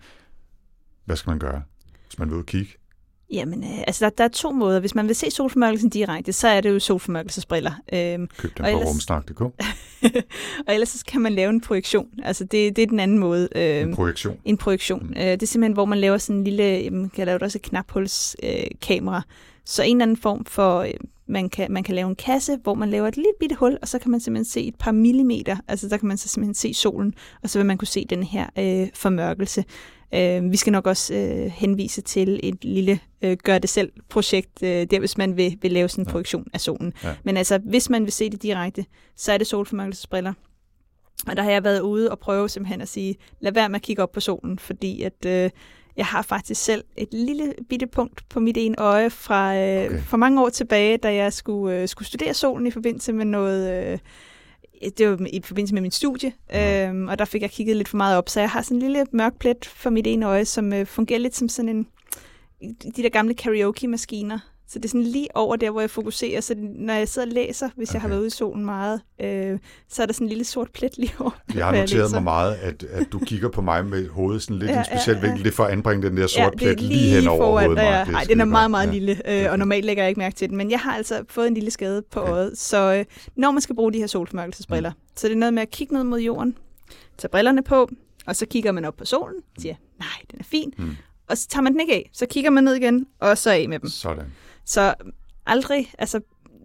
[1.05, 1.61] hvad skal man gøre,
[2.07, 2.71] hvis man vil ud og kigge?
[3.31, 4.79] Jamen, øh, altså der, der er to måder.
[4.79, 7.71] Hvis man vil se solformørkelsen direkte, så er det jo solformørkelsesbriller.
[7.93, 8.87] Øhm, Køb dem på ellers...
[8.87, 9.41] rumsnak.dk.
[10.67, 12.07] og ellers så kan man lave en projektion.
[12.23, 13.49] Altså det, det er den anden måde.
[13.55, 14.37] Øhm, en projektion?
[14.45, 15.07] En projektion.
[15.07, 15.13] Mm.
[15.17, 17.61] Øh, det er simpelthen, hvor man laver sådan en lille, man kan lave også et
[17.61, 19.23] knaphulskamera, øh,
[19.65, 20.93] så en eller anden form for, øh,
[21.27, 23.87] man kan, man kan lave en kasse, hvor man laver et lille bitte hul, og
[23.87, 26.73] så kan man simpelthen se et par millimeter, altså der kan man så simpelthen se
[26.73, 29.63] solen, og så vil man kunne se den her øh, formørkelse.
[30.13, 35.17] Øh, vi skal nok også øh, henvise til et lille øh, gør-det-selv-projekt, øh, der hvis
[35.17, 36.11] man vil, vil lave sådan en ja.
[36.11, 36.93] projektion af solen.
[37.03, 37.15] Ja.
[37.23, 40.33] Men altså, hvis man vil se det direkte, så er det solformørkelsesbriller.
[41.27, 43.81] Og der har jeg været ude og prøve simpelthen at sige, lad være med at
[43.81, 45.49] kigge op på solen, fordi at øh,
[45.97, 50.01] jeg har faktisk selv et lille bitte punkt på mit ene øje fra øh, okay.
[50.01, 53.91] for mange år tilbage, da jeg skulle, øh, skulle studere solen i forbindelse med noget...
[53.93, 53.99] Øh,
[54.97, 56.89] det var i forbindelse med min studie, ja.
[56.89, 58.81] øhm, og der fik jeg kigget lidt for meget op, så jeg har sådan en
[58.81, 61.87] lille mørk plet for mit ene øje, som øh, fungerer lidt som sådan en,
[62.95, 66.41] de der gamle karaoke-maskiner, så det er sådan lige over der, hvor jeg fokuserer.
[66.41, 67.93] Så når jeg sidder og læser, hvis okay.
[67.93, 70.71] jeg har været ude i solen meget, øh, så er der sådan en lille sort
[70.73, 71.31] plet lige over.
[71.55, 74.71] Jeg har noteret mig meget, at, at du kigger på mig med hovedet sådan lidt
[74.71, 75.43] ja, en speciel ja, vinkel.
[75.43, 77.83] Det er for at anbringe den der sort ja, plet lige, lige hen over hovedet.
[77.83, 78.93] Ja, nej, den er meget, meget ja.
[78.93, 80.57] lille, øh, og normalt lægger jeg ikke mærke til den.
[80.57, 82.31] Men jeg har altså fået en lille skade på okay.
[82.31, 82.57] øjet.
[82.57, 84.99] Så øh, når man skal bruge de her solformørkelsesbriller, mm.
[85.15, 86.57] så det er noget med at kigge ned mod jorden,
[87.17, 87.89] tage brillerne på,
[88.27, 90.73] og så kigger man op på solen, og siger, nej, den er fin.
[90.77, 90.95] Mm.
[91.29, 92.09] Og så tager man den ikke af.
[92.13, 93.89] Så kigger man ned igen, og så af med dem.
[93.89, 94.25] Sådan.
[94.65, 94.93] Så
[95.45, 96.19] aldrig, altså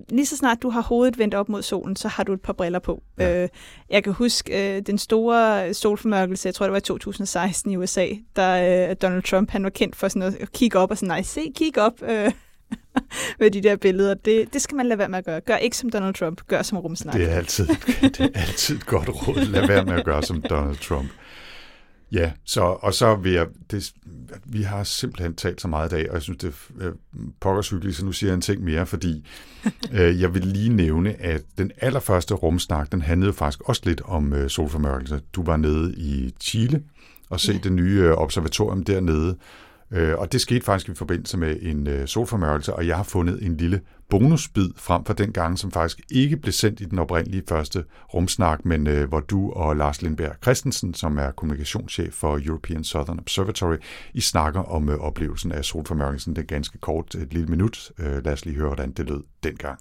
[0.08, 2.52] lige så snart du har hovedet vendt op mod solen, så har du et par
[2.52, 3.02] briller på.
[3.18, 3.42] Ja.
[3.42, 3.48] Øh,
[3.90, 8.06] jeg kan huske øh, den store solformørkelse, jeg tror det var i 2016 i USA,
[8.36, 11.08] da øh, Donald Trump han var kendt for sådan noget, at kigge op og sådan,
[11.08, 12.02] nej, se, kig op.
[12.02, 12.32] Øh,
[13.40, 14.14] med de der billeder.
[14.14, 15.40] Det, det skal man lade være med at gøre.
[15.40, 17.14] Gør ikke som Donald Trump, gør som rumsnak.
[17.14, 17.66] Det er altid,
[18.18, 19.44] det er altid et godt råd.
[19.44, 21.08] Lad være med at gøre som Donald Trump.
[22.12, 23.92] Ja, så, og så vil jeg, det,
[24.44, 26.92] vi har simpelthen talt så meget i dag, og jeg synes, det er øh,
[27.40, 29.26] pokkers hyggeligt, så nu siger jeg en ting mere, fordi
[29.92, 34.32] øh, jeg vil lige nævne, at den allerførste rumsnak, den handlede faktisk også lidt om
[34.32, 35.20] øh, solformørkelse.
[35.32, 36.82] Du var nede i Chile
[37.30, 37.58] og se ja.
[37.58, 39.36] det nye øh, observatorium dernede,
[39.92, 43.42] Øh, og det skete faktisk i forbindelse med en øh, solformørkelse, og jeg har fundet
[43.42, 43.80] en lille
[44.10, 47.84] bonusbid frem for den gang, som faktisk ikke blev sendt i den oprindelige første
[48.14, 53.18] rumsnak, men øh, hvor du og Lars Lindberg Christensen, som er kommunikationschef for European Southern
[53.18, 53.76] Observatory,
[54.14, 56.36] I snakker om øh, oplevelsen af solformørkelsen.
[56.36, 57.92] Det er ganske kort, et lille minut.
[57.98, 59.78] Øh, lad os lige høre, hvordan det lød dengang.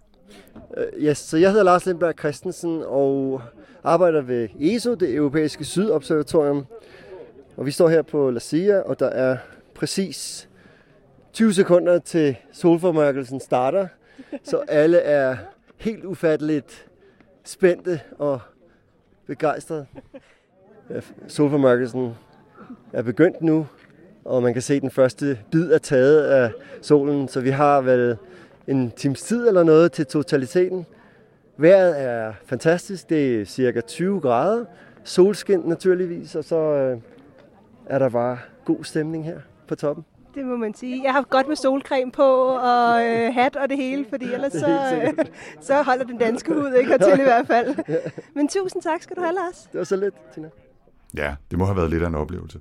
[0.55, 3.41] Uh, yes, så jeg hedder Lars Lindberg Christensen og
[3.83, 6.65] arbejder ved ESO, det europæiske sydobservatorium.
[7.57, 9.37] Og vi står her på La Silla, og der er
[9.75, 10.49] præcis
[11.33, 13.87] 20 sekunder til solformørkelsen starter,
[14.43, 15.37] så alle er
[15.77, 16.89] helt ufatteligt
[17.43, 18.39] spændte og
[19.25, 19.85] begejstrede.
[21.27, 22.13] Solformørkelsen
[22.93, 23.67] er begyndt nu,
[24.25, 26.51] og man kan se, at den første bid er taget af
[26.81, 28.17] solen, så vi har vel
[28.67, 30.85] en times tid eller noget til totaliteten.
[31.57, 34.65] Vejret er fantastisk, det er cirka 20 grader,
[35.03, 36.97] solskin naturligvis, og så øh,
[37.85, 40.05] er der bare god stemning her på toppen.
[40.39, 41.03] Det må man sige.
[41.03, 45.01] Jeg har godt med solcreme på og øh, hat og det hele, fordi ellers så,
[45.03, 45.25] øh,
[45.61, 47.75] så holder den danske hud ikke til i hvert fald.
[48.35, 49.69] Men tusind tak skal du have, Lars.
[49.71, 50.49] Det var så lidt, Tina.
[51.17, 52.59] Ja, det må have været lidt af en oplevelse.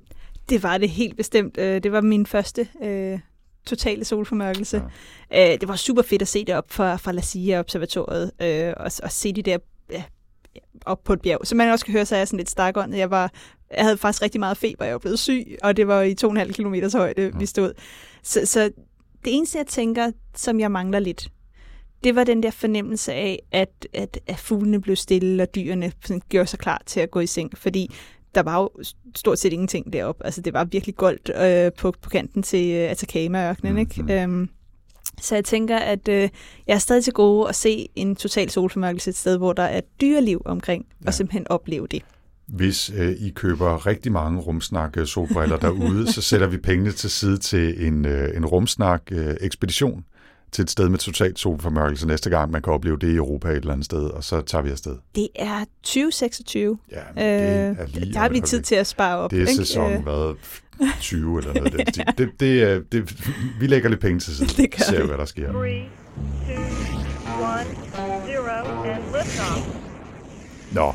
[0.49, 1.57] Det var det helt bestemt.
[1.57, 3.19] Øh, det var min første øh,
[3.65, 4.83] totale solformørkelse.
[5.31, 5.53] Ja.
[5.53, 8.73] Øh, det var super fedt at se det op fra, fra La Silla Observatoriet, øh,
[8.77, 9.57] og, og se de der
[10.85, 11.39] op på et bjerg.
[11.43, 12.97] Så man også kan høre, så er jeg sådan lidt stakåndet.
[12.97, 13.31] Jeg var
[13.75, 16.51] jeg havde faktisk rigtig meget feber, jeg var blevet syg, og det var i 2,5
[16.51, 17.73] km højde, vi stod.
[18.23, 18.63] Så, så
[19.25, 21.29] det eneste, jeg tænker, som jeg mangler lidt,
[22.03, 26.21] det var den der fornemmelse af, at, at, at fuglene blev stille, og dyrene sådan,
[26.29, 27.95] gjorde sig klar til at gå i seng, fordi
[28.35, 28.69] der var jo
[29.15, 30.25] stort set ingenting deroppe.
[30.25, 34.03] Altså, det var virkelig goldt øh, på, på kanten til øh, Atacama-ørkenen, mm-hmm.
[34.07, 34.21] ikke?
[34.21, 34.49] Øhm,
[35.21, 36.29] så jeg tænker, at øh,
[36.67, 39.81] jeg er stadig til gode at se en total solformørkelse et sted, hvor der er
[40.01, 41.07] dyreliv omkring, ja.
[41.07, 42.01] og simpelthen opleve det.
[42.47, 47.37] Hvis øh, I køber rigtig mange rumsnak solbriller derude, så sætter vi pengene til side
[47.37, 50.03] til en, øh, en rumsnak øh, ekspedition
[50.51, 53.55] til et sted med totalt solformørkelse næste gang, man kan opleve det i Europa et
[53.55, 54.97] eller andet sted, og så tager vi afsted.
[55.15, 56.77] Det er 2026.
[56.91, 59.31] Ja, det er øh, lige der har vi tid til at spare op.
[59.31, 60.03] Det er sæson, øh.
[60.03, 60.35] hvad,
[60.99, 61.73] 20 eller noget.
[61.97, 62.03] ja.
[62.17, 63.27] det, det, det, det,
[63.59, 65.07] vi lægger lidt penge til side, det gør ser vi.
[65.07, 65.51] hvad der sker.
[65.51, 65.85] 3, 2, 1,
[68.37, 68.49] 0,
[68.89, 69.03] and.
[70.71, 70.93] Nå,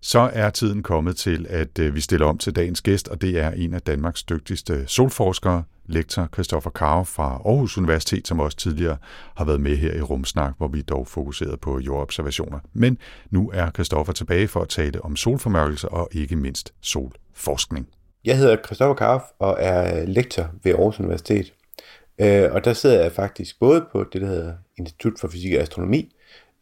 [0.00, 3.38] så er tiden kommet til, at øh, vi stiller om til dagens gæst, og det
[3.38, 8.96] er en af Danmarks dygtigste solforskere, lektor Christoffer Karo fra Aarhus Universitet, som også tidligere
[9.36, 12.58] har været med her i Rumsnak, hvor vi dog fokuseret på jordobservationer.
[12.72, 12.98] Men
[13.30, 17.88] nu er Christoffer tilbage for at tale om solformørkelse og ikke mindst solforskning.
[18.24, 21.54] Jeg hedder Christoffer Karf og er øh, lektor ved Aarhus Universitet.
[22.18, 25.60] Øh, og der sidder jeg faktisk både på det, der hedder Institut for Fysik og
[25.60, 26.16] Astronomi,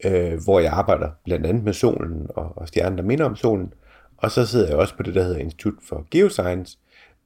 [0.05, 3.73] øh, hvor jeg arbejder blandt andet med solen og, og stjernen, der minder om solen.
[4.17, 6.77] Og så sidder jeg også på det, der hedder Institut for Geoscience,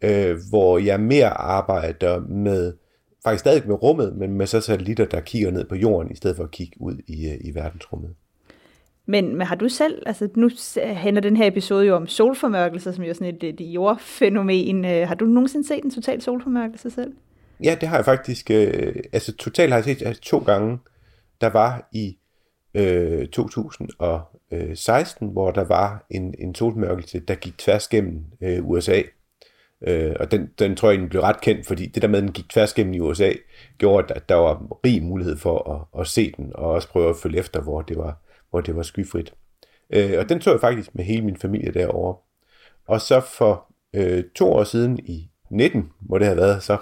[0.01, 2.73] øh, hvor jeg mere arbejder med,
[3.23, 6.37] faktisk stadig med rummet, men med så satellitter, der kigger ned på jorden, i stedet
[6.37, 8.15] for at kigge ud i, øh, i verdensrummet.
[9.05, 13.03] Men, men har du selv, altså nu handler den her episode jo om solformørkelse, som
[13.03, 14.85] jo er sådan et, et jordfænomen.
[14.85, 17.13] Øh, har du nogensinde set en total solformørkelse selv?
[17.63, 18.51] Ja, det har jeg faktisk.
[18.51, 20.79] Øh, altså totalt har jeg set altså, to gange.
[21.41, 22.17] Der var i
[22.73, 29.01] øh, 2016, hvor der var en, en solmørkelse, der gik tværs gennem øh, USA.
[29.87, 32.23] Øh, og den, den tror jeg, den blev ret kendt, fordi det der med, at
[32.23, 33.31] den gik tværs gennem i USA,
[33.77, 37.15] gjorde, at der var rig mulighed for at, at se den, og også prøve at
[37.23, 38.17] følge efter, hvor det var,
[38.53, 39.33] hvor det var skyfrit.
[39.93, 42.15] Øh, og den tog jeg faktisk med hele min familie derovre.
[42.87, 46.77] Og så for øh, to år siden i 19, må det have været så,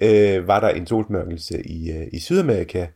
[0.00, 2.86] øh, var der en solsmørkelse i, øh, i Sydamerika,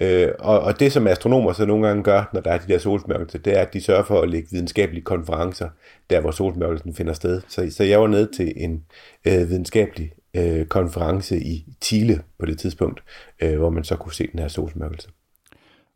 [0.00, 2.78] Øh, og, og det, som astronomer så nogle gange gør, når der er de der
[2.78, 5.68] solsmørkelser, det er, at de sørger for at lægge videnskabelige konferencer,
[6.10, 7.42] der hvor solsmørkelsen finder sted.
[7.48, 8.84] Så, så jeg var nede til en
[9.24, 13.02] øh, videnskabelig øh, konference i Chile på det tidspunkt,
[13.42, 15.08] øh, hvor man så kunne se den her solsmørkelse.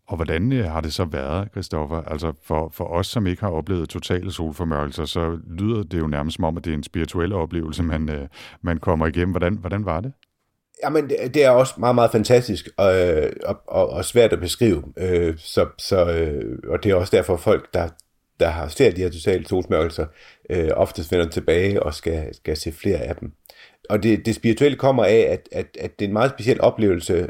[0.08, 2.02] Og hvordan øh, har det så været, Christoffer?
[2.02, 6.36] Altså for, for os, som ikke har oplevet totale solformørkelser, så lyder det jo nærmest
[6.36, 8.28] som om, at det er en spirituel oplevelse, man, øh,
[8.62, 9.30] man kommer igennem.
[9.30, 10.12] Hvordan, hvordan var det?
[10.84, 14.40] Jamen, det, det er også meget, meget fantastisk og, øh, og, og, og svært at
[14.40, 14.82] beskrive.
[14.98, 17.88] Øh, så, så, øh, og det er også derfor folk, der,
[18.40, 20.06] der har set de her totale solsmørkelser,
[20.50, 23.32] øh, oftest vender tilbage og skal, skal se flere af dem.
[23.90, 27.28] Og det, det spirituelle kommer af, at, at, at det er en meget speciel oplevelse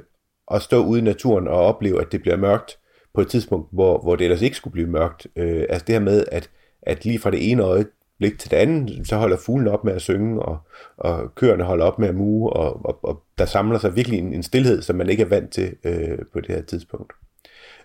[0.55, 2.79] at stå ude i naturen og opleve, at det bliver mørkt
[3.15, 5.27] på et tidspunkt, hvor, hvor det ellers ikke skulle blive mørkt.
[5.37, 6.51] Øh, altså det her med, at,
[6.83, 10.03] at lige fra det ene øjeblik til det andet, så holder fuglen op med at
[10.03, 10.59] synge, og,
[10.97, 14.33] og køerne holder op med at muge, og, og, og der samler sig virkelig en,
[14.33, 17.13] en stillhed, som man ikke er vant til øh, på det her tidspunkt.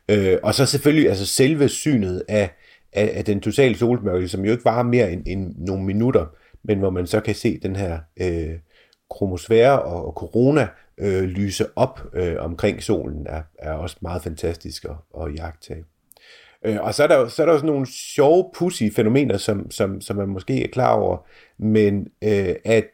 [0.10, 2.50] Øh, og så selvfølgelig altså selve synet af,
[2.94, 6.26] af, af den totale solmørke, som jo ikke varer mere end, end nogle minutter,
[6.64, 8.60] men hvor man så kan se den her øh,
[9.10, 14.86] kromosfære og, og corona øh, lyse op øh, omkring solen, er, er også meget fantastisk
[14.86, 15.86] at, at jagtage.
[16.66, 20.02] Øh, og så er, der, så er der også nogle sjove, pussy fænomener, som, som,
[20.02, 21.18] som man måske er klar over,
[21.58, 22.86] men øh, at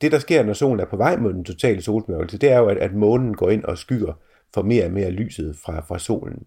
[0.00, 2.66] det, der sker, når solen er på vej mod den totale solmørkelse, det er jo,
[2.66, 4.12] at, at månen går ind og skygger
[4.54, 6.46] for mere og mere lyset fra, fra solen.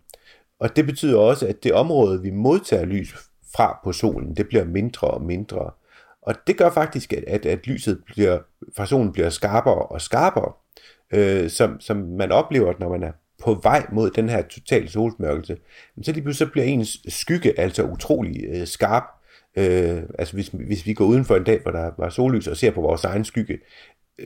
[0.60, 3.16] Og det betyder også, at det område, vi modtager lys
[3.56, 5.72] fra på solen, det bliver mindre og mindre.
[6.22, 8.40] Og det gør faktisk, at, at, at lyset bliver,
[8.78, 10.54] fra solen bliver skarpere og skarpere,
[11.14, 13.12] øh, som, som man oplever, når man er
[13.44, 15.58] på vej mod den her totale solsmørkelse,
[16.02, 19.04] Så lige pludselig så bliver ens skygge altså utrolig øh, skarp.
[19.58, 22.72] Øh, altså hvis, hvis vi går udenfor en dag, hvor der var sollys og ser
[22.72, 23.58] på vores egen skygge,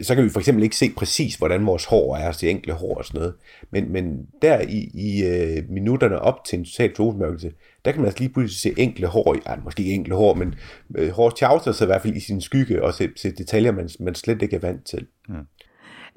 [0.01, 2.95] så kan vi for eksempel ikke se præcis, hvordan vores hår er, altså enkle hår
[2.95, 3.33] og sådan noget.
[3.71, 7.51] Men, men der i, i øh, minutterne op til en total solmørkelse,
[7.85, 10.55] der kan man altså lige pludselig se enkle hår, ja, måske ikke enkle hår, men
[10.97, 13.89] øh, hår tjavser sig i hvert fald i sin skygge, og se, se detaljer, man,
[13.99, 15.07] man slet ikke er vant til.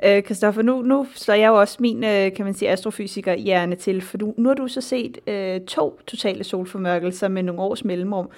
[0.05, 3.77] Øh, Christoffer, nu, nu slår jeg jo også min, øh, kan man sige, astrofysiker hjerne
[3.77, 7.85] til, for du, nu har du så set øh, to totale solformørkelser med nogle års
[7.85, 8.31] mellemrum,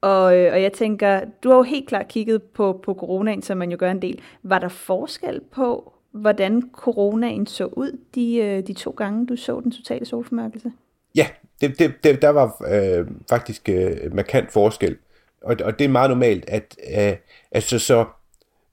[0.00, 3.58] og, øh, og jeg tænker, du har jo helt klart kigget på, på coronaen, som
[3.58, 4.20] man jo gør en del.
[4.42, 9.60] Var der forskel på, hvordan coronaen så ud de, øh, de to gange, du så
[9.60, 10.72] den totale solformørkelse?
[11.14, 11.26] Ja,
[11.60, 14.96] det, det, det, der var øh, faktisk øh, markant forskel.
[15.42, 17.16] Og, og det er meget normalt, at øh,
[17.52, 18.04] altså, så,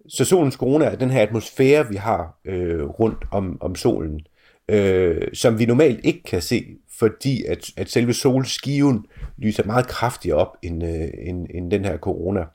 [0.09, 4.21] så solens corona er den her atmosfære, vi har øh, rundt om, om solen,
[4.69, 6.65] øh, som vi normalt ikke kan se,
[6.99, 9.05] fordi at, at selve solskiven
[9.37, 12.45] lyser meget kraftigere op end, øh, end, end den her corona.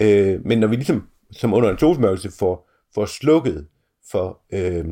[0.00, 3.66] Øh, men når vi ligesom som under en solsmørkelse får, får slukket
[4.10, 4.84] for, øh,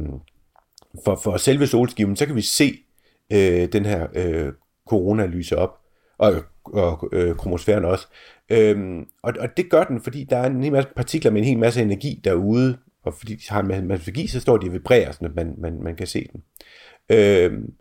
[1.05, 2.79] for, for selve solskiven, så kan vi se
[3.33, 4.53] øh, den her øh,
[4.89, 5.80] corona lyse op,
[6.21, 8.07] og, og øh, kromosfæren også.
[8.51, 11.47] Øhm, og, og det gør den, fordi der er en hel masse partikler med en
[11.47, 14.73] hel masse energi derude, og fordi de har en masse energi, så står de og
[14.73, 16.43] vibrerer, så man, man, man kan se dem.
[17.11, 17.73] Øhm,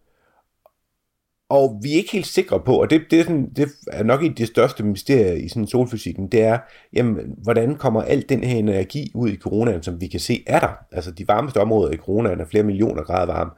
[1.50, 4.24] og vi er ikke helt sikre på, og det, det, er, sådan, det er nok
[4.24, 6.60] et af de største mysterier i sådan solfysikken, det er,
[6.94, 10.60] jamen, hvordan kommer al den her energi ud i coronaen, som vi kan se er
[10.60, 10.72] der?
[10.92, 13.52] Altså de varmeste områder i coronaen er flere millioner grader varme.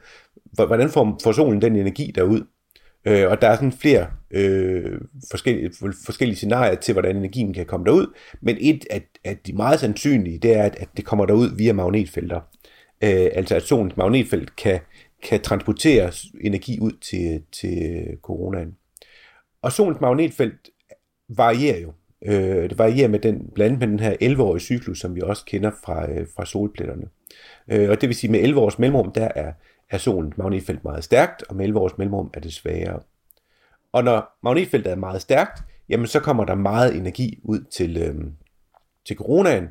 [0.54, 2.42] Hvordan får, får solen den energi derud?
[3.06, 5.72] Øh, og der er sådan flere øh, forskellige,
[6.06, 10.39] forskellige scenarier til, hvordan energien kan komme derud, men et af, af de meget sandsynlige,
[10.39, 12.41] det er, at, at det kommer derud via magnetfelter.
[13.04, 14.80] Øh, altså at solens magnetfelt kan
[15.22, 18.76] kan transportere energi ud til, til coronaen.
[19.62, 20.70] Og solens magnetfelt
[21.30, 21.93] varierer jo.
[22.26, 25.45] Øh, det varierer med den, blandt andet med den her 11-årige cyklus, som vi også
[25.45, 27.06] kender fra, øh, fra solpletterne.
[27.72, 29.54] Øh, og det vil sige, med 11 års mellemrum, der er,
[29.92, 33.00] er solens magnetfelt meget stærkt, og med 11 års mellemrum er det svagere.
[33.92, 38.16] Og når magnetfeltet er meget stærkt, jamen så kommer der meget energi ud til, øh,
[39.08, 39.68] til coronaen,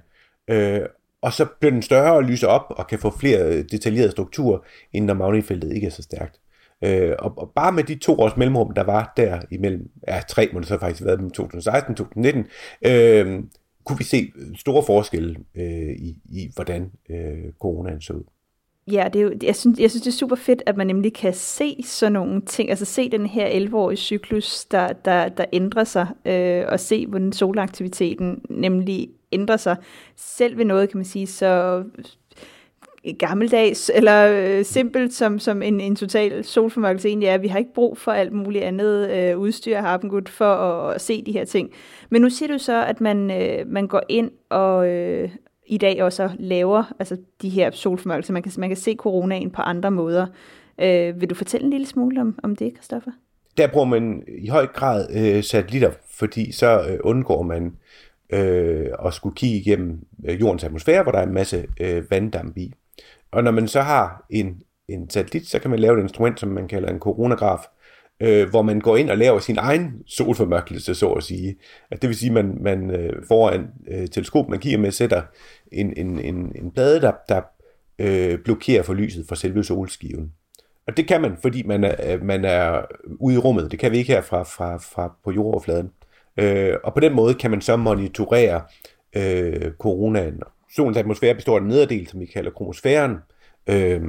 [0.49, 0.81] øh,
[1.23, 4.59] og så bliver den større og lyser op og kan få flere øh, detaljerede strukturer,
[4.93, 6.41] end når magnetfeltet ikke er så stærkt.
[6.85, 10.51] Øh, og, og bare med de to års mellemrum, der var der imellem, ja tre
[10.53, 12.47] må det så faktisk været mellem 2016 og 2019,
[12.87, 13.43] øh,
[13.85, 18.25] kunne vi se store forskelle øh, i, i, hvordan øh, coronaen så ud.
[18.93, 21.15] Ja, det er jo, jeg, synes, jeg synes, det er super fedt, at man nemlig
[21.15, 25.85] kan se sådan nogle ting, altså se den her 11-årige cyklus, der, der, der ændrer
[25.85, 29.77] sig, øh, og se, hvordan solaktiviteten nemlig ændrer sig,
[30.17, 31.83] selv ved noget, kan man sige, så
[33.19, 37.39] gammeldags eller øh, simpelt som, som en, en total solformørkelse egentlig er.
[37.39, 41.01] Vi har ikke brug for alt muligt andet øh, udstyr af Harpengud for at, at
[41.01, 41.71] se de her ting.
[42.11, 45.31] Men nu siger du så, at man, øh, man går ind og øh,
[45.71, 48.33] i dag også laver altså de her solformørkelser.
[48.33, 50.27] Man kan, man kan se coronaen på andre måder.
[50.81, 53.11] Øh, vil du fortælle en lille smule om, om det, Kristoffer?
[53.57, 57.77] Der bruger man i høj grad øh, satellitter, fordi så øh, undgår man
[58.33, 59.99] øh, at skulle kigge igennem
[60.29, 62.73] øh, jordens atmosfære, hvor der er en masse øh, vanddamp i.
[63.31, 66.49] Og når man så har en, en satellit, så kan man lave et instrument, som
[66.49, 67.61] man kalder en coronagraf,
[68.21, 71.57] øh, hvor man går ind og laver sin egen solformørkelse, så at sige.
[71.91, 75.23] At det vil sige, at man, man øh, foran øh, teleskop, man kigger med, sætter
[75.73, 77.41] en, en, en, en plade, der, der
[77.99, 80.33] øh, blokerer for lyset fra selve solskiven.
[80.87, 82.83] Og det kan man, fordi man er, øh, man er
[83.21, 83.71] ude i rummet.
[83.71, 85.91] Det kan vi ikke her fra, fra, fra på jordoverfladen.
[86.37, 88.63] Øh, og på den måde kan man så monitorere
[89.17, 90.43] øh, coronaen.
[90.77, 93.17] Solens atmosfære består af en nederdel, som vi kalder kromosfæren.
[93.67, 94.03] Øh,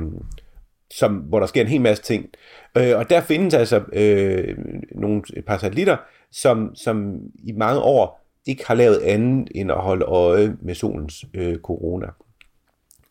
[0.93, 2.29] som, hvor der sker en hel masse ting.
[2.77, 4.57] Øh, og der findes altså øh,
[4.91, 5.97] nogle, et par satellitter,
[6.31, 11.25] som, som i mange år ikke har lavet andet end at holde øje med solens
[11.33, 12.07] øh, corona.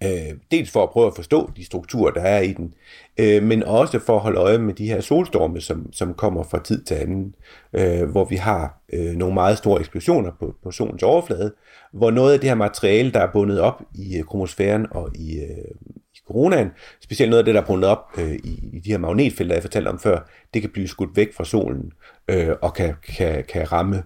[0.05, 2.75] Øh, dels for at prøve at forstå de strukturer, der er i den,
[3.19, 6.63] øh, men også for at holde øje med de her solstorme, som, som kommer fra
[6.63, 7.35] tid til anden,
[7.73, 11.55] øh, hvor vi har øh, nogle meget store eksplosioner på, på solens overflade,
[11.93, 15.41] hvor noget af det her materiale, der er bundet op i øh, kromosfæren og i,
[15.41, 15.75] øh,
[16.15, 16.71] i coronaen,
[17.03, 19.63] specielt noget af det, der er bundet op øh, i, i de her magnetfelter, jeg
[19.63, 21.93] fortalte om før, det kan blive skudt væk fra solen
[22.29, 24.03] øh, og kan, kan, kan ramme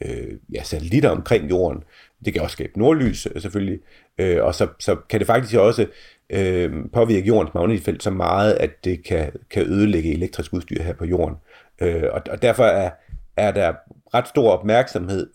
[0.00, 1.82] øh, ja, satellitter omkring jorden.
[2.24, 3.80] Det kan også skabe nordlys øh, selvfølgelig,
[4.18, 5.86] øh, og så, så kan det faktisk også
[6.30, 11.04] øh, påvirke jordens magnetfelt så meget, at det kan, kan ødelægge elektrisk udstyr her på
[11.04, 11.36] jorden.
[11.80, 12.90] Øh, og, og derfor er,
[13.36, 13.72] er der
[14.14, 15.30] ret stor opmærksomhed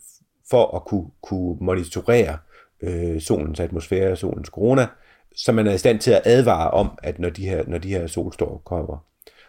[0.50, 2.38] for at kunne, kunne monitorere
[2.82, 4.86] øh, solens atmosfære, solens corona,
[5.36, 7.88] så man er i stand til at advare om, at når de her, når de
[7.88, 9.04] her solstorme kommer.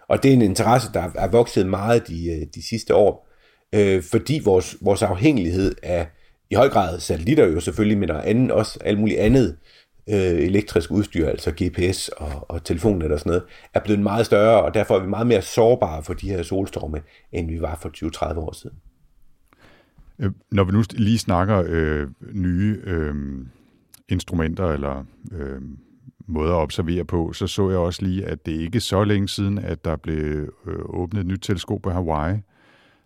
[0.07, 3.27] Og det er en interesse, der er vokset meget de, øh, de sidste år,
[3.75, 6.07] øh, fordi vores, vores afhængighed af
[6.49, 9.57] i høj grad satellitter jo selvfølgelig, men der er anden, også alt muligt andet
[10.09, 13.43] øh, elektrisk udstyr, altså GPS og, og telefonnet og sådan noget,
[13.73, 17.01] er blevet meget større, og derfor er vi meget mere sårbare for de her solstorme,
[17.31, 17.89] end vi var for
[18.33, 18.77] 20-30 år siden.
[20.19, 23.15] Øh, når vi nu lige snakker øh, nye øh,
[24.09, 25.61] instrumenter eller øh,
[26.27, 29.27] måder at observere på, så så jeg også lige, at det ikke er så længe
[29.27, 32.39] siden, at der blev øh, åbnet et nyt teleskop på Hawaii,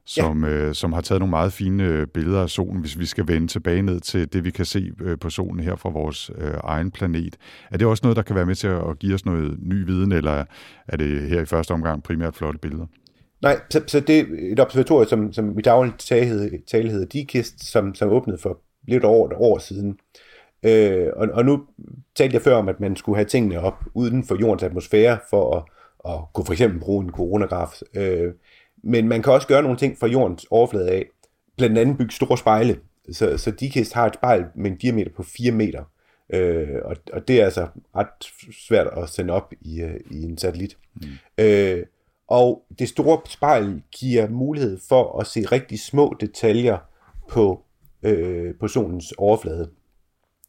[0.06, 0.52] som, ja.
[0.52, 3.48] øh, som har taget nogle meget fine øh, billeder af solen, hvis vi skal vende
[3.48, 6.92] tilbage ned til det, vi kan se øh, på solen her fra vores øh, egen
[6.92, 7.38] planet.
[7.72, 10.12] Er det også noget, der kan være med til at give os noget ny viden,
[10.12, 10.46] eller
[10.88, 12.86] er det her i første omgang primært flotte billeder?
[13.42, 17.96] Nej, så, så det er et observatorium, som, som i daglig tale hedder DKIST, som,
[17.96, 19.98] som åbnede for lidt over et år siden.
[20.64, 21.64] Øh, og, og nu
[22.16, 25.56] talte jeg før om, at man skulle have tingene op uden for jordens atmosfære, for
[25.56, 25.64] at,
[26.14, 27.82] at kunne for eksempel bruge en coronograf.
[27.96, 28.34] Øh,
[28.84, 31.06] men man kan også gøre nogle ting fra jordens overflade af.
[31.58, 32.80] Blandt andet bygge store spejle.
[33.12, 35.84] Så, så DKIST har et spejl med en diameter på 4 meter.
[36.34, 38.08] Øh, og, og det er altså ret
[38.68, 40.78] svært at sende op i, øh, i en satellit.
[40.96, 41.08] Mm.
[41.38, 41.84] Øh,
[42.28, 46.78] og det store spejl giver mulighed for at se rigtig små detaljer
[47.30, 47.64] på,
[48.04, 49.70] øh, på solens overflade.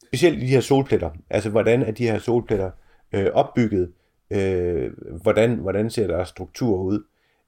[0.07, 1.11] Specielt i de her solpletter.
[1.31, 2.71] Altså, hvordan er de her solpletter
[3.13, 3.93] øh, opbygget?
[4.31, 4.91] Øh,
[5.23, 7.03] hvordan, hvordan ser deres struktur ud?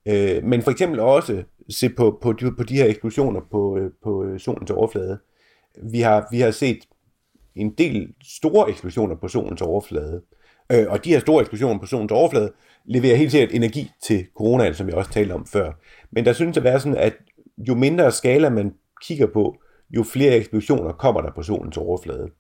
[0.09, 3.91] Øh, men for eksempel også se på, på, de, på de her eksplosioner på, øh,
[4.03, 5.19] på øh, solens overflade.
[5.83, 6.79] Vi har, vi har set
[7.55, 10.23] en del store eksplosioner på solens overflade.
[10.73, 12.53] Øh, og de her store eksplosioner på solens overflade
[12.85, 15.73] leverer helt sikkert energi til coronaen, som jeg også talte om før.
[16.11, 17.15] Men der synes at være sådan, at
[17.59, 19.57] jo mindre skala man kigger på,
[19.91, 22.31] jo flere eksplosioner kommer der på solens overflade.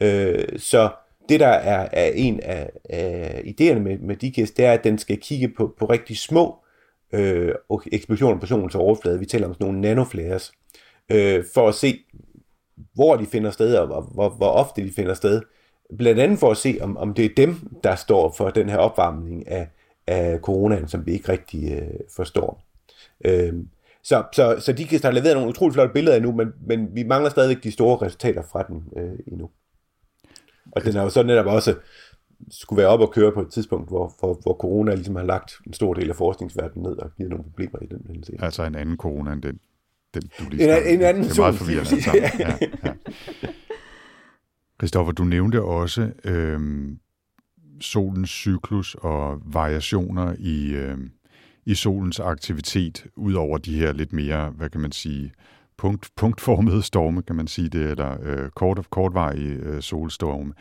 [0.00, 0.90] Øh, så
[1.28, 4.98] det, der er, er en af, af idéerne med, med DKS, det er, at den
[4.98, 6.63] skal kigge på, på rigtig små
[7.14, 7.54] øh,
[7.92, 9.18] eksplosioner på solens overflade.
[9.18, 10.52] Vi taler om sådan nogle nanoflares,
[11.12, 11.98] øh, for at se,
[12.94, 15.42] hvor de finder sted, og hvor, hvor, hvor ofte de finder sted.
[15.98, 18.76] Blandt andet for at se, om, om det er dem, der står for den her
[18.76, 19.68] opvarmning af,
[20.06, 22.64] af coronaen, som vi ikke rigtig øh, forstår.
[23.24, 23.54] Øh,
[24.02, 27.02] så, så, så de kan have leveret nogle utroligt flotte billeder endnu, men, men vi
[27.02, 29.50] mangler stadigvæk de store resultater fra den øh, endnu.
[30.72, 31.74] Og den er jo så netop også
[32.50, 35.52] skulle være op og køre på et tidspunkt, hvor, hvor, hvor corona ligesom har lagt
[35.66, 38.44] en stor del af forskningsverdenen ned og givet nogle problemer i den henseende.
[38.44, 39.60] Altså en anden corona end den,
[40.14, 41.90] den du lige en, en anden Det er meget forvirrende.
[42.14, 42.92] ja, ja.
[44.80, 46.98] Christoffer, du nævnte også øhm,
[47.80, 51.10] solens cyklus og variationer i, øhm,
[51.66, 55.32] i solens aktivitet, ud over de her lidt mere, hvad kan man sige,
[55.76, 60.52] punkt, punktformede storme, kan man sige det, eller øh, kort, kortvarige øh, solstorme.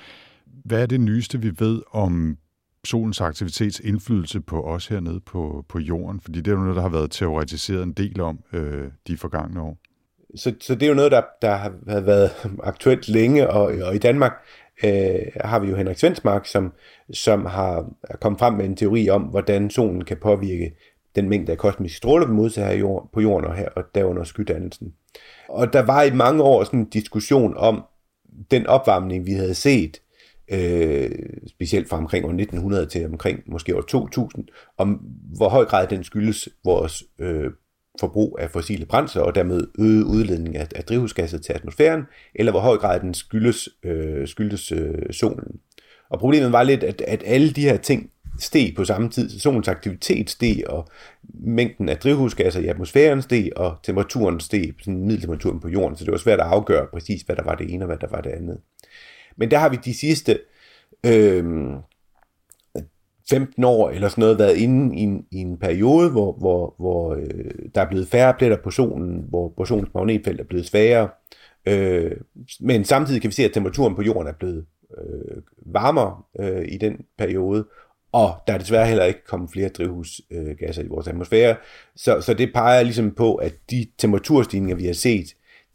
[0.66, 2.38] Hvad er det nyeste, vi ved om
[2.86, 6.20] solens aktivitets indflydelse på os hernede på, på jorden?
[6.22, 9.62] Fordi det er jo noget, der har været teoretiseret en del om øh, de forgangne
[9.62, 9.78] år.
[10.36, 12.32] Så, så det er jo noget, der, der har været
[12.64, 14.34] aktuelt længe, og, og i Danmark
[14.84, 16.74] øh, har vi jo Henrik Svensmark, som,
[17.14, 20.76] som har kommet frem med en teori om, hvordan solen kan påvirke
[21.16, 24.94] den mængde af kosmiske stråler, vi modtager jord, på jorden og, her, og derunder skydannelsen.
[25.50, 27.84] Og der var i mange år sådan en diskussion om
[28.52, 30.02] den opvarmning, vi havde set
[30.54, 31.12] øh,
[31.48, 34.48] specielt fra omkring år 1900 til omkring måske år 2000,
[34.78, 35.02] om
[35.36, 37.52] hvor høj grad den skyldes vores øh,
[38.00, 42.02] forbrug af fossile brændsler og dermed øget udledning af, af drivhusgasser til atmosfæren,
[42.36, 45.60] eller hvor høj grad den skyldes, øh, skyldes øh, solen.
[46.10, 49.40] Og problemet var lidt, at, at alle de her ting steg på samme tid.
[49.40, 50.88] Solens aktivitet steg, og
[51.34, 56.12] mængden af drivhusgasser i atmosfæren steg, og temperaturen steg, sådan middeltemperaturen på jorden, så det
[56.12, 58.30] var svært at afgøre præcis, hvad der var det ene og hvad der var det
[58.30, 58.58] andet.
[59.38, 60.40] Men der har vi de sidste
[61.06, 61.44] øh,
[63.30, 67.16] 15 år eller sådan noget været inde i en, i en periode, hvor, hvor, hvor
[67.16, 71.10] øh, der er blevet færre pletter på solen, hvor, hvor solens magnetfelt er blevet svagere.
[71.66, 72.12] Øh,
[72.60, 74.66] men samtidig kan vi se, at temperaturen på jorden er blevet
[74.98, 77.66] øh, varmere øh, i den periode,
[78.12, 81.56] og der er desværre heller ikke kommet flere drivhusgasser øh, i vores atmosfære.
[81.96, 85.26] Så, så det peger ligesom på, at de temperaturstigninger, vi har set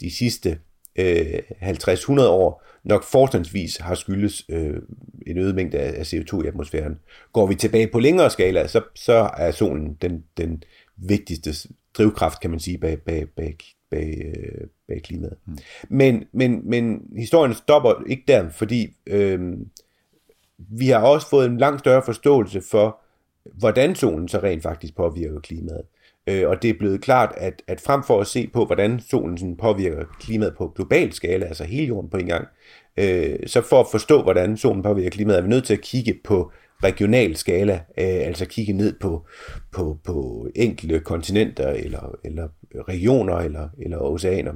[0.01, 0.59] de sidste
[0.99, 4.77] øh, 50-100 år, nok forstandsvis har skyldes øh,
[5.27, 6.99] en øget mængde af CO2 i atmosfæren.
[7.33, 10.63] Går vi tilbage på længere skala, så, så er solen den, den
[10.97, 11.69] vigtigste
[11.99, 13.57] drivkraft, kan man sige, bag, bag, bag,
[13.91, 15.37] bag, øh, bag klimaet.
[15.47, 15.59] Mm.
[15.89, 19.57] Men, men, men historien stopper ikke der, fordi øh,
[20.59, 23.01] vi har også fået en langt større forståelse for,
[23.45, 25.83] hvordan solen så rent faktisk påvirker klimaet.
[26.29, 29.39] Øh, og det er blevet klart, at, at frem for at se på, hvordan solen
[29.39, 32.49] sådan påvirker klimaet på global skala, altså hele jorden på en gang,
[32.97, 36.15] øh, så for at forstå, hvordan solen påvirker klimaet, er vi nødt til at kigge
[36.25, 36.53] på
[36.85, 39.27] regional skala, øh, altså kigge ned på,
[39.73, 42.49] på, på enkelte kontinenter, eller, eller
[42.89, 44.53] regioner, eller, eller oceaner.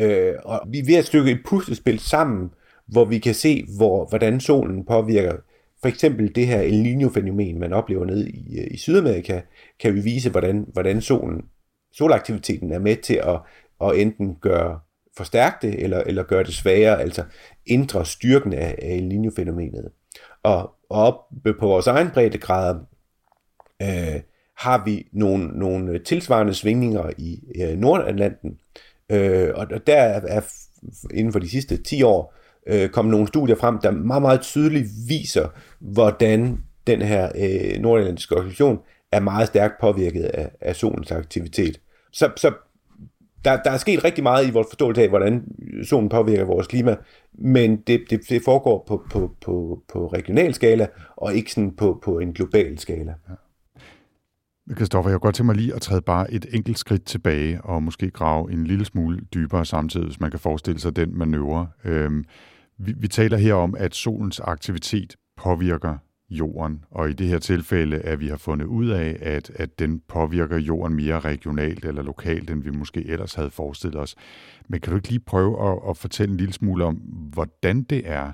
[0.00, 2.50] Øh, og vi er ved at stykke et puslespil sammen,
[2.86, 5.36] hvor vi kan se, hvor, hvordan solen påvirker
[5.82, 9.40] for eksempel det her El Niño-fænomen, man oplever nede i, øh, i Sydamerika,
[9.80, 11.44] kan vi vise, hvordan, hvordan solen,
[11.92, 13.40] solaktiviteten er med til at,
[13.80, 14.80] at enten gøre
[15.16, 17.24] forstærke det, eller, eller gøre det svagere, altså
[17.66, 19.90] ændre styrken af, af El Niño-fænomenet.
[20.42, 21.14] Og, og op
[21.60, 22.78] på vores egen breddegrader
[23.82, 24.20] øh,
[24.56, 28.58] har vi nogle, nogle tilsvarende svingninger i øh, Nordatlanten,
[29.10, 30.40] øh, og der er, er
[31.14, 32.34] inden for de sidste 10 år
[32.68, 35.48] øh, kommet nogle studier frem, der meget, meget tydeligt viser,
[35.78, 38.78] hvordan den her øh, nordatlantiske organisation
[39.12, 41.80] er meget stærkt påvirket af, af solens aktivitet.
[42.12, 42.52] Så, så
[43.44, 45.44] der, der er sket rigtig meget i vores forståelse af, hvordan
[45.84, 46.96] solen påvirker vores klima,
[47.32, 52.00] men det, det, det foregår på, på, på, på regional skala, og ikke sådan på,
[52.04, 53.14] på en global skala.
[53.28, 53.34] Ja.
[54.74, 57.82] Kristoffer, jeg kunne godt tænke mig lige at træde bare et enkelt skridt tilbage, og
[57.82, 61.68] måske grave en lille smule dybere samtidig, hvis man kan forestille sig den manøvre.
[61.84, 62.24] Øhm,
[62.78, 65.96] vi, vi taler her om, at solens aktivitet påvirker
[66.30, 70.02] jorden, og i det her tilfælde, at vi har fundet ud af, at, at den
[70.08, 74.14] påvirker jorden mere regionalt eller lokalt, end vi måske ellers havde forestillet os.
[74.68, 76.94] Men kan du ikke lige prøve at, at fortælle en lille smule om,
[77.32, 78.32] hvordan det er,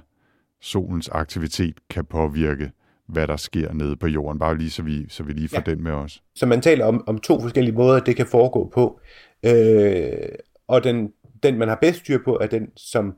[0.61, 2.71] solens aktivitet kan påvirke,
[3.09, 4.39] hvad der sker nede på jorden?
[4.39, 5.71] Bare lige så vi, så vi lige får ja.
[5.71, 6.23] den med os.
[6.35, 9.01] Så man taler om, om to forskellige måder, det kan foregå på.
[9.45, 10.13] Øh,
[10.69, 13.15] og den, den, man har bedst styr på, er den, som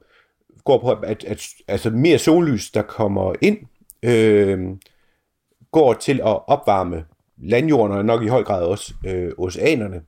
[0.67, 3.59] går på, at, at altså mere sollys, der kommer ind,
[4.03, 4.77] øh,
[5.73, 7.05] går til at opvarme
[7.43, 10.03] landjorden, og nok i høj grad også øh, oceanerne.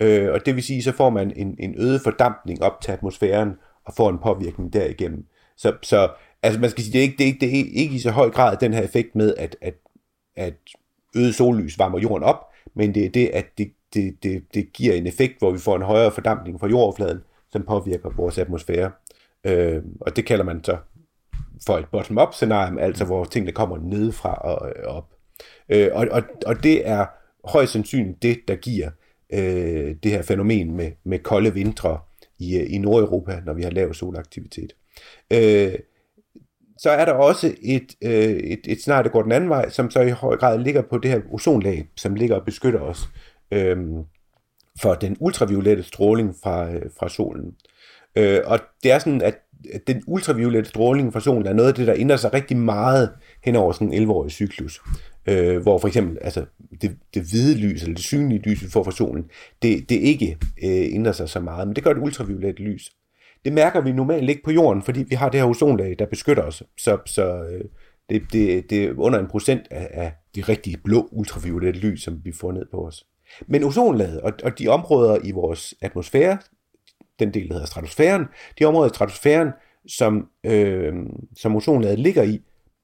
[0.00, 3.52] Øh, og det vil sige, så får man en, en øget fordampning op til atmosfæren,
[3.84, 5.26] og får en påvirkning derigennem.
[5.56, 6.08] Så, så
[6.42, 8.10] altså man skal sige, det er ikke, det er ikke, det er ikke i så
[8.10, 9.74] høj grad den her effekt med, at, at,
[10.36, 10.54] at
[11.16, 14.94] øget sollys varmer jorden op, men det er det, at det, det, det, det giver
[14.94, 17.20] en effekt, hvor vi får en højere fordampning fra jordoverfladen,
[17.52, 18.90] som påvirker vores atmosfære.
[19.46, 20.76] Øh, og det kalder man så
[21.66, 25.10] for et bottom-up scenarie, altså hvor tingene kommer nedefra og op.
[25.68, 27.06] Øh, og, og, og det er
[27.44, 28.90] højst sandsynligt det, der giver
[29.32, 31.98] øh, det her fænomen med, med kolde vintre
[32.38, 34.72] i, i Nordeuropa, når vi har lav solaktivitet.
[35.32, 35.74] Øh,
[36.78, 39.90] så er der også et, øh, et, et scenarie, der går den anden vej, som
[39.90, 43.08] så i høj grad ligger på det her ozonlag, som ligger og beskytter os
[43.50, 43.76] øh,
[44.82, 47.56] for den ultraviolette stråling fra, øh, fra solen.
[48.16, 49.38] Øh, og det er sådan, at
[49.86, 53.10] den ultraviolette stråling fra solen er noget af det, der ændrer sig rigtig meget
[53.44, 54.80] hen over sådan en 11-årig cyklus.
[55.26, 56.44] Øh, hvor for eksempel altså,
[56.82, 59.24] det, det hvide lys, eller det synlige lys, vi får fra solen,
[59.62, 62.90] det, det ikke øh, ændrer sig så meget, men det gør det ultraviolette lys.
[63.44, 66.42] Det mærker vi normalt ikke på jorden, fordi vi har det her ozonlag, der beskytter
[66.42, 66.62] os.
[66.78, 67.64] Så, så øh,
[68.10, 72.20] det, det, det er under en procent af, af det rigtige blå ultraviolette lys, som
[72.24, 73.06] vi får ned på os.
[73.46, 76.38] Men ozonlaget og, og de områder i vores atmosfære,
[77.24, 78.24] den del, der hedder stratosfæren,
[78.58, 79.48] de områder i stratosfæren,
[79.86, 80.94] som, øh,
[81.36, 82.40] som ozonlaget ligger i,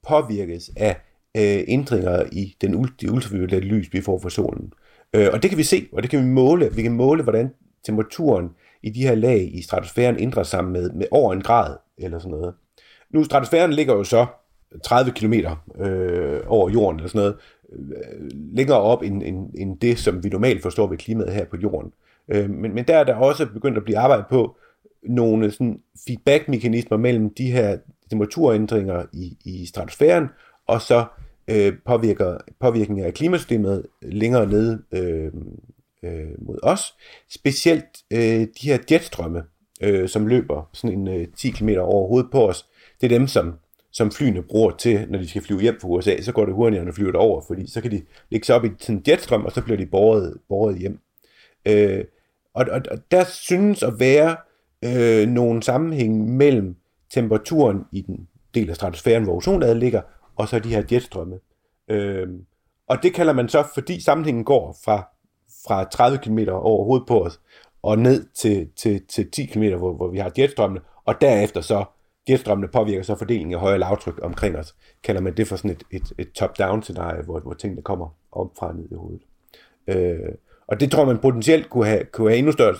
[0.07, 0.95] påvirkes af
[1.37, 4.73] øh, ændringer i den ulti- ultraviolette lys, vi får fra solen.
[5.13, 6.75] Øh, og det kan vi se, og det kan vi måle.
[6.75, 7.49] Vi kan måle, hvordan
[7.85, 8.49] temperaturen
[8.83, 12.31] i de her lag i stratosfæren ændrer sig med, med over en grad, eller sådan
[12.31, 12.53] noget.
[13.09, 14.25] Nu, stratosfæren ligger jo så
[14.83, 15.33] 30 km
[15.81, 17.35] øh, over jorden, eller sådan noget,
[17.71, 21.57] øh, længere op end, end, end det, som vi normalt forstår ved klimaet her på
[21.57, 21.87] jorden.
[21.87, 24.57] Øh, Øh, men, men der er der også begyndt at blive arbejdet på
[25.03, 27.77] nogle sådan feedback-mekanismer mellem de her
[28.09, 30.27] temperaturændringer i, i stratosfæren,
[30.67, 31.05] og så
[31.47, 35.31] øh, påvirker, påvirkningen af klimasystemet længere ned øh,
[36.03, 36.95] øh, mod os.
[37.29, 39.43] Specielt øh, de her jetstrømme,
[39.81, 42.65] øh, som løber sådan en øh, 10 km over hovedet på os,
[43.01, 43.53] det er dem, som
[43.91, 46.83] som flyene bruger til, når de skal flyve hjem fra USA, så går det hurtigere,
[46.83, 49.45] når at flyve derover, fordi så kan de lægge sig op i sådan en jetstrøm,
[49.45, 50.99] og så bliver de båret, båret hjem.
[51.65, 52.03] Øh,
[52.53, 54.37] og, og, og der synes at være
[54.85, 56.75] øh, nogle sammenhæng mellem
[57.13, 60.01] temperaturen i den del af stratosfæren, hvor ozonlaget ligger,
[60.35, 61.39] og så de her jetstrømme.
[61.87, 62.27] Øh,
[62.87, 65.07] og det kalder man så, fordi sammenhængen går fra,
[65.67, 67.39] fra 30 km over hovedet på os,
[67.83, 71.85] og ned til, til, til 10 km, hvor, hvor vi har jetstrømmene, og derefter så,
[72.29, 75.83] jetstrømmene påvirker så fordelingen af højere lavtryk omkring os, kalder man det for sådan et,
[75.91, 79.21] et, et top-down scenarie, hvor, hvor tingene kommer op fra ned i hovedet.
[79.87, 80.35] Øh,
[80.69, 82.75] og det tror man potentielt kunne have, kunne have endnu større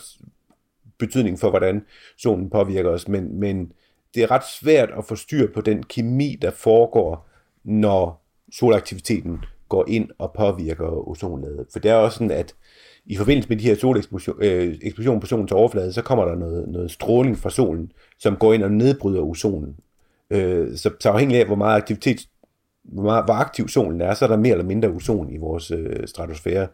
[0.99, 1.85] betydning for, hvordan
[2.17, 3.71] solen påvirker os, men, men
[4.15, 7.27] det er ret svært at få styr på den kemi, der foregår,
[7.63, 11.65] når solaktiviteten går ind og påvirker ozonlaget.
[11.71, 12.55] For det er også sådan, at
[13.05, 16.91] i forbindelse med de her soleksplosioner øh, på solens overflade, så kommer der noget, noget
[16.91, 19.75] stråling fra solen, som går ind og nedbryder ozonen.
[20.29, 22.27] Øh, så, så afhængig af, hvor meget aktivitet,
[22.83, 25.71] hvor, meget, hvor aktiv solen er, så er der mere eller mindre ozon i vores
[25.71, 26.61] øh, stratosfære.
[26.61, 26.67] Øh,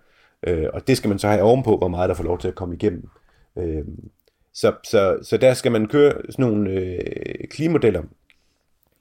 [0.44, 2.56] Øh, og det skal man så have ovenpå, hvor meget der får lov til at
[2.56, 3.10] komme igennem.
[3.58, 3.86] Øh,
[4.54, 8.04] så, så, så der skal man køre sådan nogle øh, klimodeller,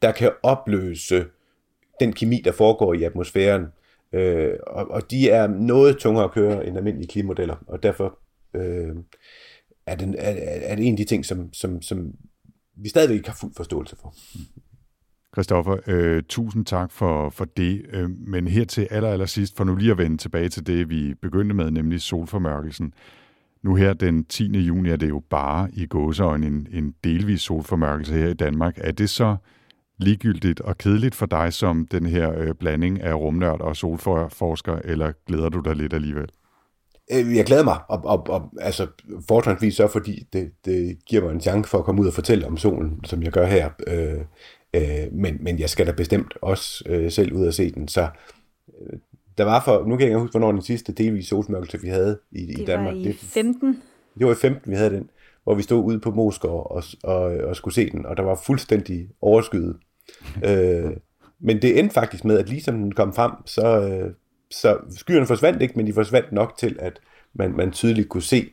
[0.03, 1.27] der kan opløse
[2.01, 3.67] den kemi, der foregår i atmosfæren.
[4.13, 8.19] Øh, og, og de er noget tungere at køre end almindelige klimodeller, og derfor
[8.55, 8.97] øh,
[9.87, 10.31] er, den, er,
[10.63, 12.15] er det en af de ting, som, som, som
[12.77, 14.15] vi stadigvæk ikke har fuld forståelse for.
[15.35, 17.87] Christoffer, øh, tusind tak for, for det.
[17.93, 20.91] Øh, men her til aller, aller sidst, for nu lige at vende tilbage til det,
[20.91, 22.95] vi begyndte med, nemlig solformørkelsen.
[23.63, 24.59] Nu her den 10.
[24.59, 28.75] juni er det jo bare i gåseøjne en, en delvis solformørkelse her i Danmark.
[28.77, 29.37] Er det så
[29.99, 35.13] ligegyldigt og kedeligt for dig som den her øh, blanding af rumnørd og solforsker, eller
[35.27, 36.29] glæder du dig lidt alligevel?
[37.13, 38.87] Øh, jeg glæder mig, og, og, og altså
[39.29, 42.47] fortrinsvis så, fordi det, det giver mig en chance for at komme ud og fortælle
[42.47, 43.71] om solen, som jeg gør her.
[43.87, 44.21] Øh,
[44.75, 48.09] øh, men, men jeg skal da bestemt også øh, selv ud og se den, så
[48.81, 48.99] øh,
[49.39, 52.19] der var for, nu kan jeg ikke huske, hvornår den sidste delvis solsmørkelse, vi havde
[52.33, 52.95] i, det i Danmark.
[52.95, 53.83] Var i 15.
[54.19, 55.11] Det var i 15, vi havde den,
[55.45, 58.41] hvor vi stod ude på Moskov og, og, og skulle se den, og der var
[58.47, 59.77] fuldstændig overskyet.
[60.49, 60.91] øh,
[61.41, 64.13] men det endte faktisk med, at ligesom den kom frem, så, øh,
[64.61, 67.01] så skyerne forsvandt ikke, men de forsvandt nok til, at
[67.35, 68.51] man, man tydeligt kunne se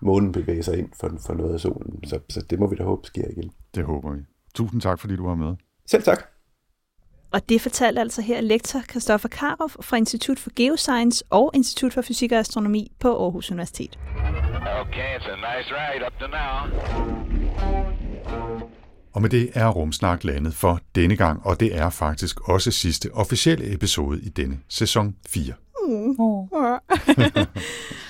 [0.00, 2.04] månen bevæge sig ind for, for noget af solen.
[2.04, 3.52] Så, så det må vi da håbe sker igen.
[3.74, 4.20] Det håber vi.
[4.54, 5.54] Tusind tak, fordi du var med.
[5.86, 6.26] Selv tak.
[7.32, 12.02] Og det fortalte altså her lektor Christoffer Karoff fra Institut for Geoscience og Institut for
[12.02, 13.98] Fysik og Astronomi på Aarhus Universitet.
[14.80, 17.91] Okay, it's a nice ride up to now.
[19.12, 23.14] Og med det er Rumsnak landet for denne gang, og det er faktisk også sidste
[23.14, 25.52] officielle episode i denne sæson 4.
[25.88, 26.14] Mm.
[26.18, 26.78] Oh.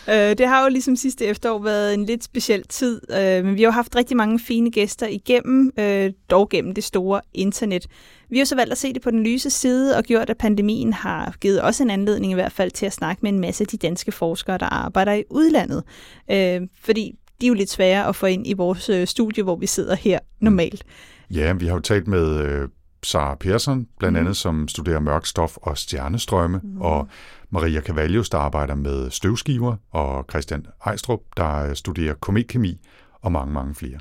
[0.38, 3.66] det har jo ligesom sidste efterår været en lidt speciel tid, øh, men vi har
[3.66, 7.86] jo haft rigtig mange fine gæster igennem, øh, dog gennem det store internet.
[8.30, 10.92] Vi har så valgt at se det på den lyse side og gjort, at pandemien
[10.92, 13.68] har givet os en anledning i hvert fald til at snakke med en masse af
[13.68, 15.82] de danske forskere, der arbejder i udlandet.
[16.30, 19.66] Øh, fordi de er jo lidt svære at få ind i vores studie, hvor vi
[19.66, 20.84] sidder her normalt.
[21.30, 22.68] Ja, vi har jo talt med øh,
[23.02, 24.34] Sara Persson, blandt andet, mm.
[24.34, 26.80] som studerer mørk stof og stjernestrømme, mm.
[26.80, 27.08] og
[27.50, 32.80] Maria Cavallius, der arbejder med støvskiver, og Christian Ejstrup, der studerer kometkemi,
[33.20, 33.98] og mange, mange flere.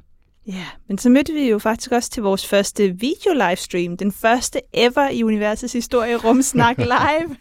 [0.47, 5.09] Ja, men så mødte vi jo faktisk også til vores første video-livestream, den første ever
[5.09, 7.35] i universets historie, Rumsnak Live,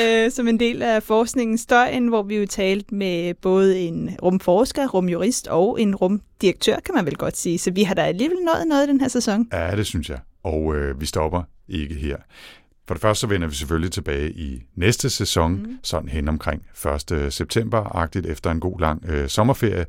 [0.00, 4.88] øh, som en del af forskningens støjen, hvor vi jo talte med både en rumforsker,
[4.88, 7.58] rumjurist og en rumdirektør, kan man vel godt sige.
[7.58, 9.48] Så vi har da alligevel nået noget den her sæson.
[9.52, 10.18] Ja, det synes jeg.
[10.42, 12.16] Og øh, vi stopper ikke her.
[12.88, 15.78] For det første så vender vi selvfølgelig tilbage i næste sæson, mm.
[15.82, 16.62] sådan hen omkring
[17.10, 17.32] 1.
[17.32, 19.86] september-agtigt efter en god lang øh, sommerferie.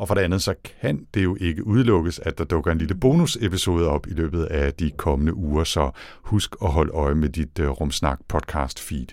[0.00, 2.94] Og for det andet, så kan det jo ikke udelukkes, at der dukker en lille
[2.94, 5.90] bonusepisode op i løbet af de kommende uger, så
[6.22, 9.06] husk at holde øje med dit uh, Rumsnak podcast feed.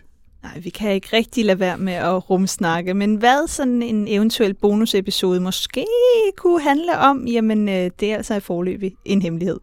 [0.43, 4.53] Nej, vi kan ikke rigtig lade være med at rumsnakke, men hvad sådan en eventuel
[4.53, 5.85] bonusepisode måske
[6.37, 9.59] kunne handle om, jamen øh, det er altså i forløbig en hemmelighed.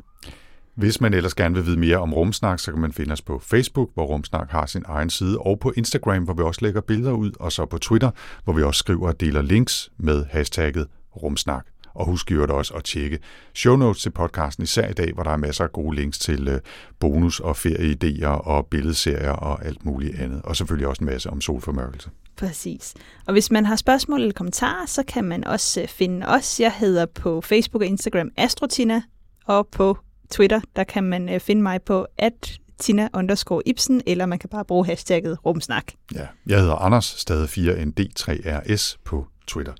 [0.75, 3.39] Hvis man ellers gerne vil vide mere om Rumsnak, så kan man finde os på
[3.39, 7.13] Facebook, hvor Rumsnak har sin egen side, og på Instagram, hvor vi også lægger billeder
[7.13, 8.11] ud, og så på Twitter,
[8.45, 10.87] hvor vi også skriver og deler links med hashtagget
[11.23, 11.67] Rumsnak.
[11.95, 13.19] Og husk i også at tjekke
[13.55, 16.49] show notes til podcasten, især i dag, hvor der er masser af gode links til
[16.49, 16.61] øh,
[17.01, 20.43] bonus- og ferieidéer og billedserier og alt muligt andet.
[20.43, 22.11] Og selvfølgelig også en masse om solformørkelse.
[22.37, 22.95] Præcis.
[23.27, 26.61] Og hvis man har spørgsmål eller kommentarer, så kan man også øh, finde os.
[26.61, 29.03] Jeg hedder på Facebook og Instagram Astrotina,
[29.47, 29.99] og på
[30.31, 34.49] Twitter, der kan man øh, finde mig på at Tina underscore Ibsen, eller man kan
[34.49, 35.93] bare bruge hashtagget rumsnak.
[36.15, 39.73] Ja, jeg hedder Anders, stadig 4ND3RS på Twitter.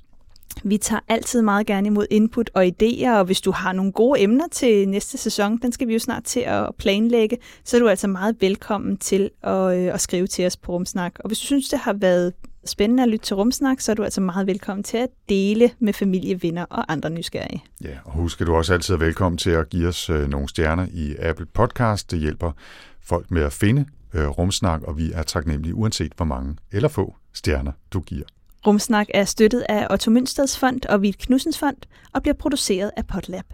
[0.63, 4.21] Vi tager altid meget gerne imod input og idéer, og hvis du har nogle gode
[4.21, 7.89] emner til næste sæson, den skal vi jo snart til at planlægge, så er du
[7.89, 11.13] altså meget velkommen til at, øh, at skrive til os på Rumsnak.
[11.19, 12.33] Og hvis du synes, det har været
[12.65, 15.93] spændende at lytte til Rumsnak, så er du altså meget velkommen til at dele med
[15.93, 17.65] familie, venner og andre nysgerrige.
[17.85, 20.49] Ja, og husk, at du også altid er velkommen til at give os øh, nogle
[20.49, 22.11] stjerner i Apple Podcast.
[22.11, 22.53] Det hjælper
[23.01, 23.85] folk med at finde
[24.15, 28.25] øh, Rumsnak, og vi er taknemmelige uanset hvor mange eller få stjerner du giver.
[28.67, 31.77] Rumsnak er støttet af Otto Mønsteds Fond og Vild Knudsens Fond
[32.15, 33.45] og bliver produceret af Potlab.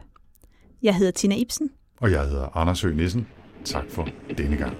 [0.82, 1.70] Jeg hedder Tina Ibsen.
[2.00, 3.26] Og jeg hedder Anders Høgh Nissen.
[3.64, 4.08] Tak for
[4.38, 4.76] denne gang.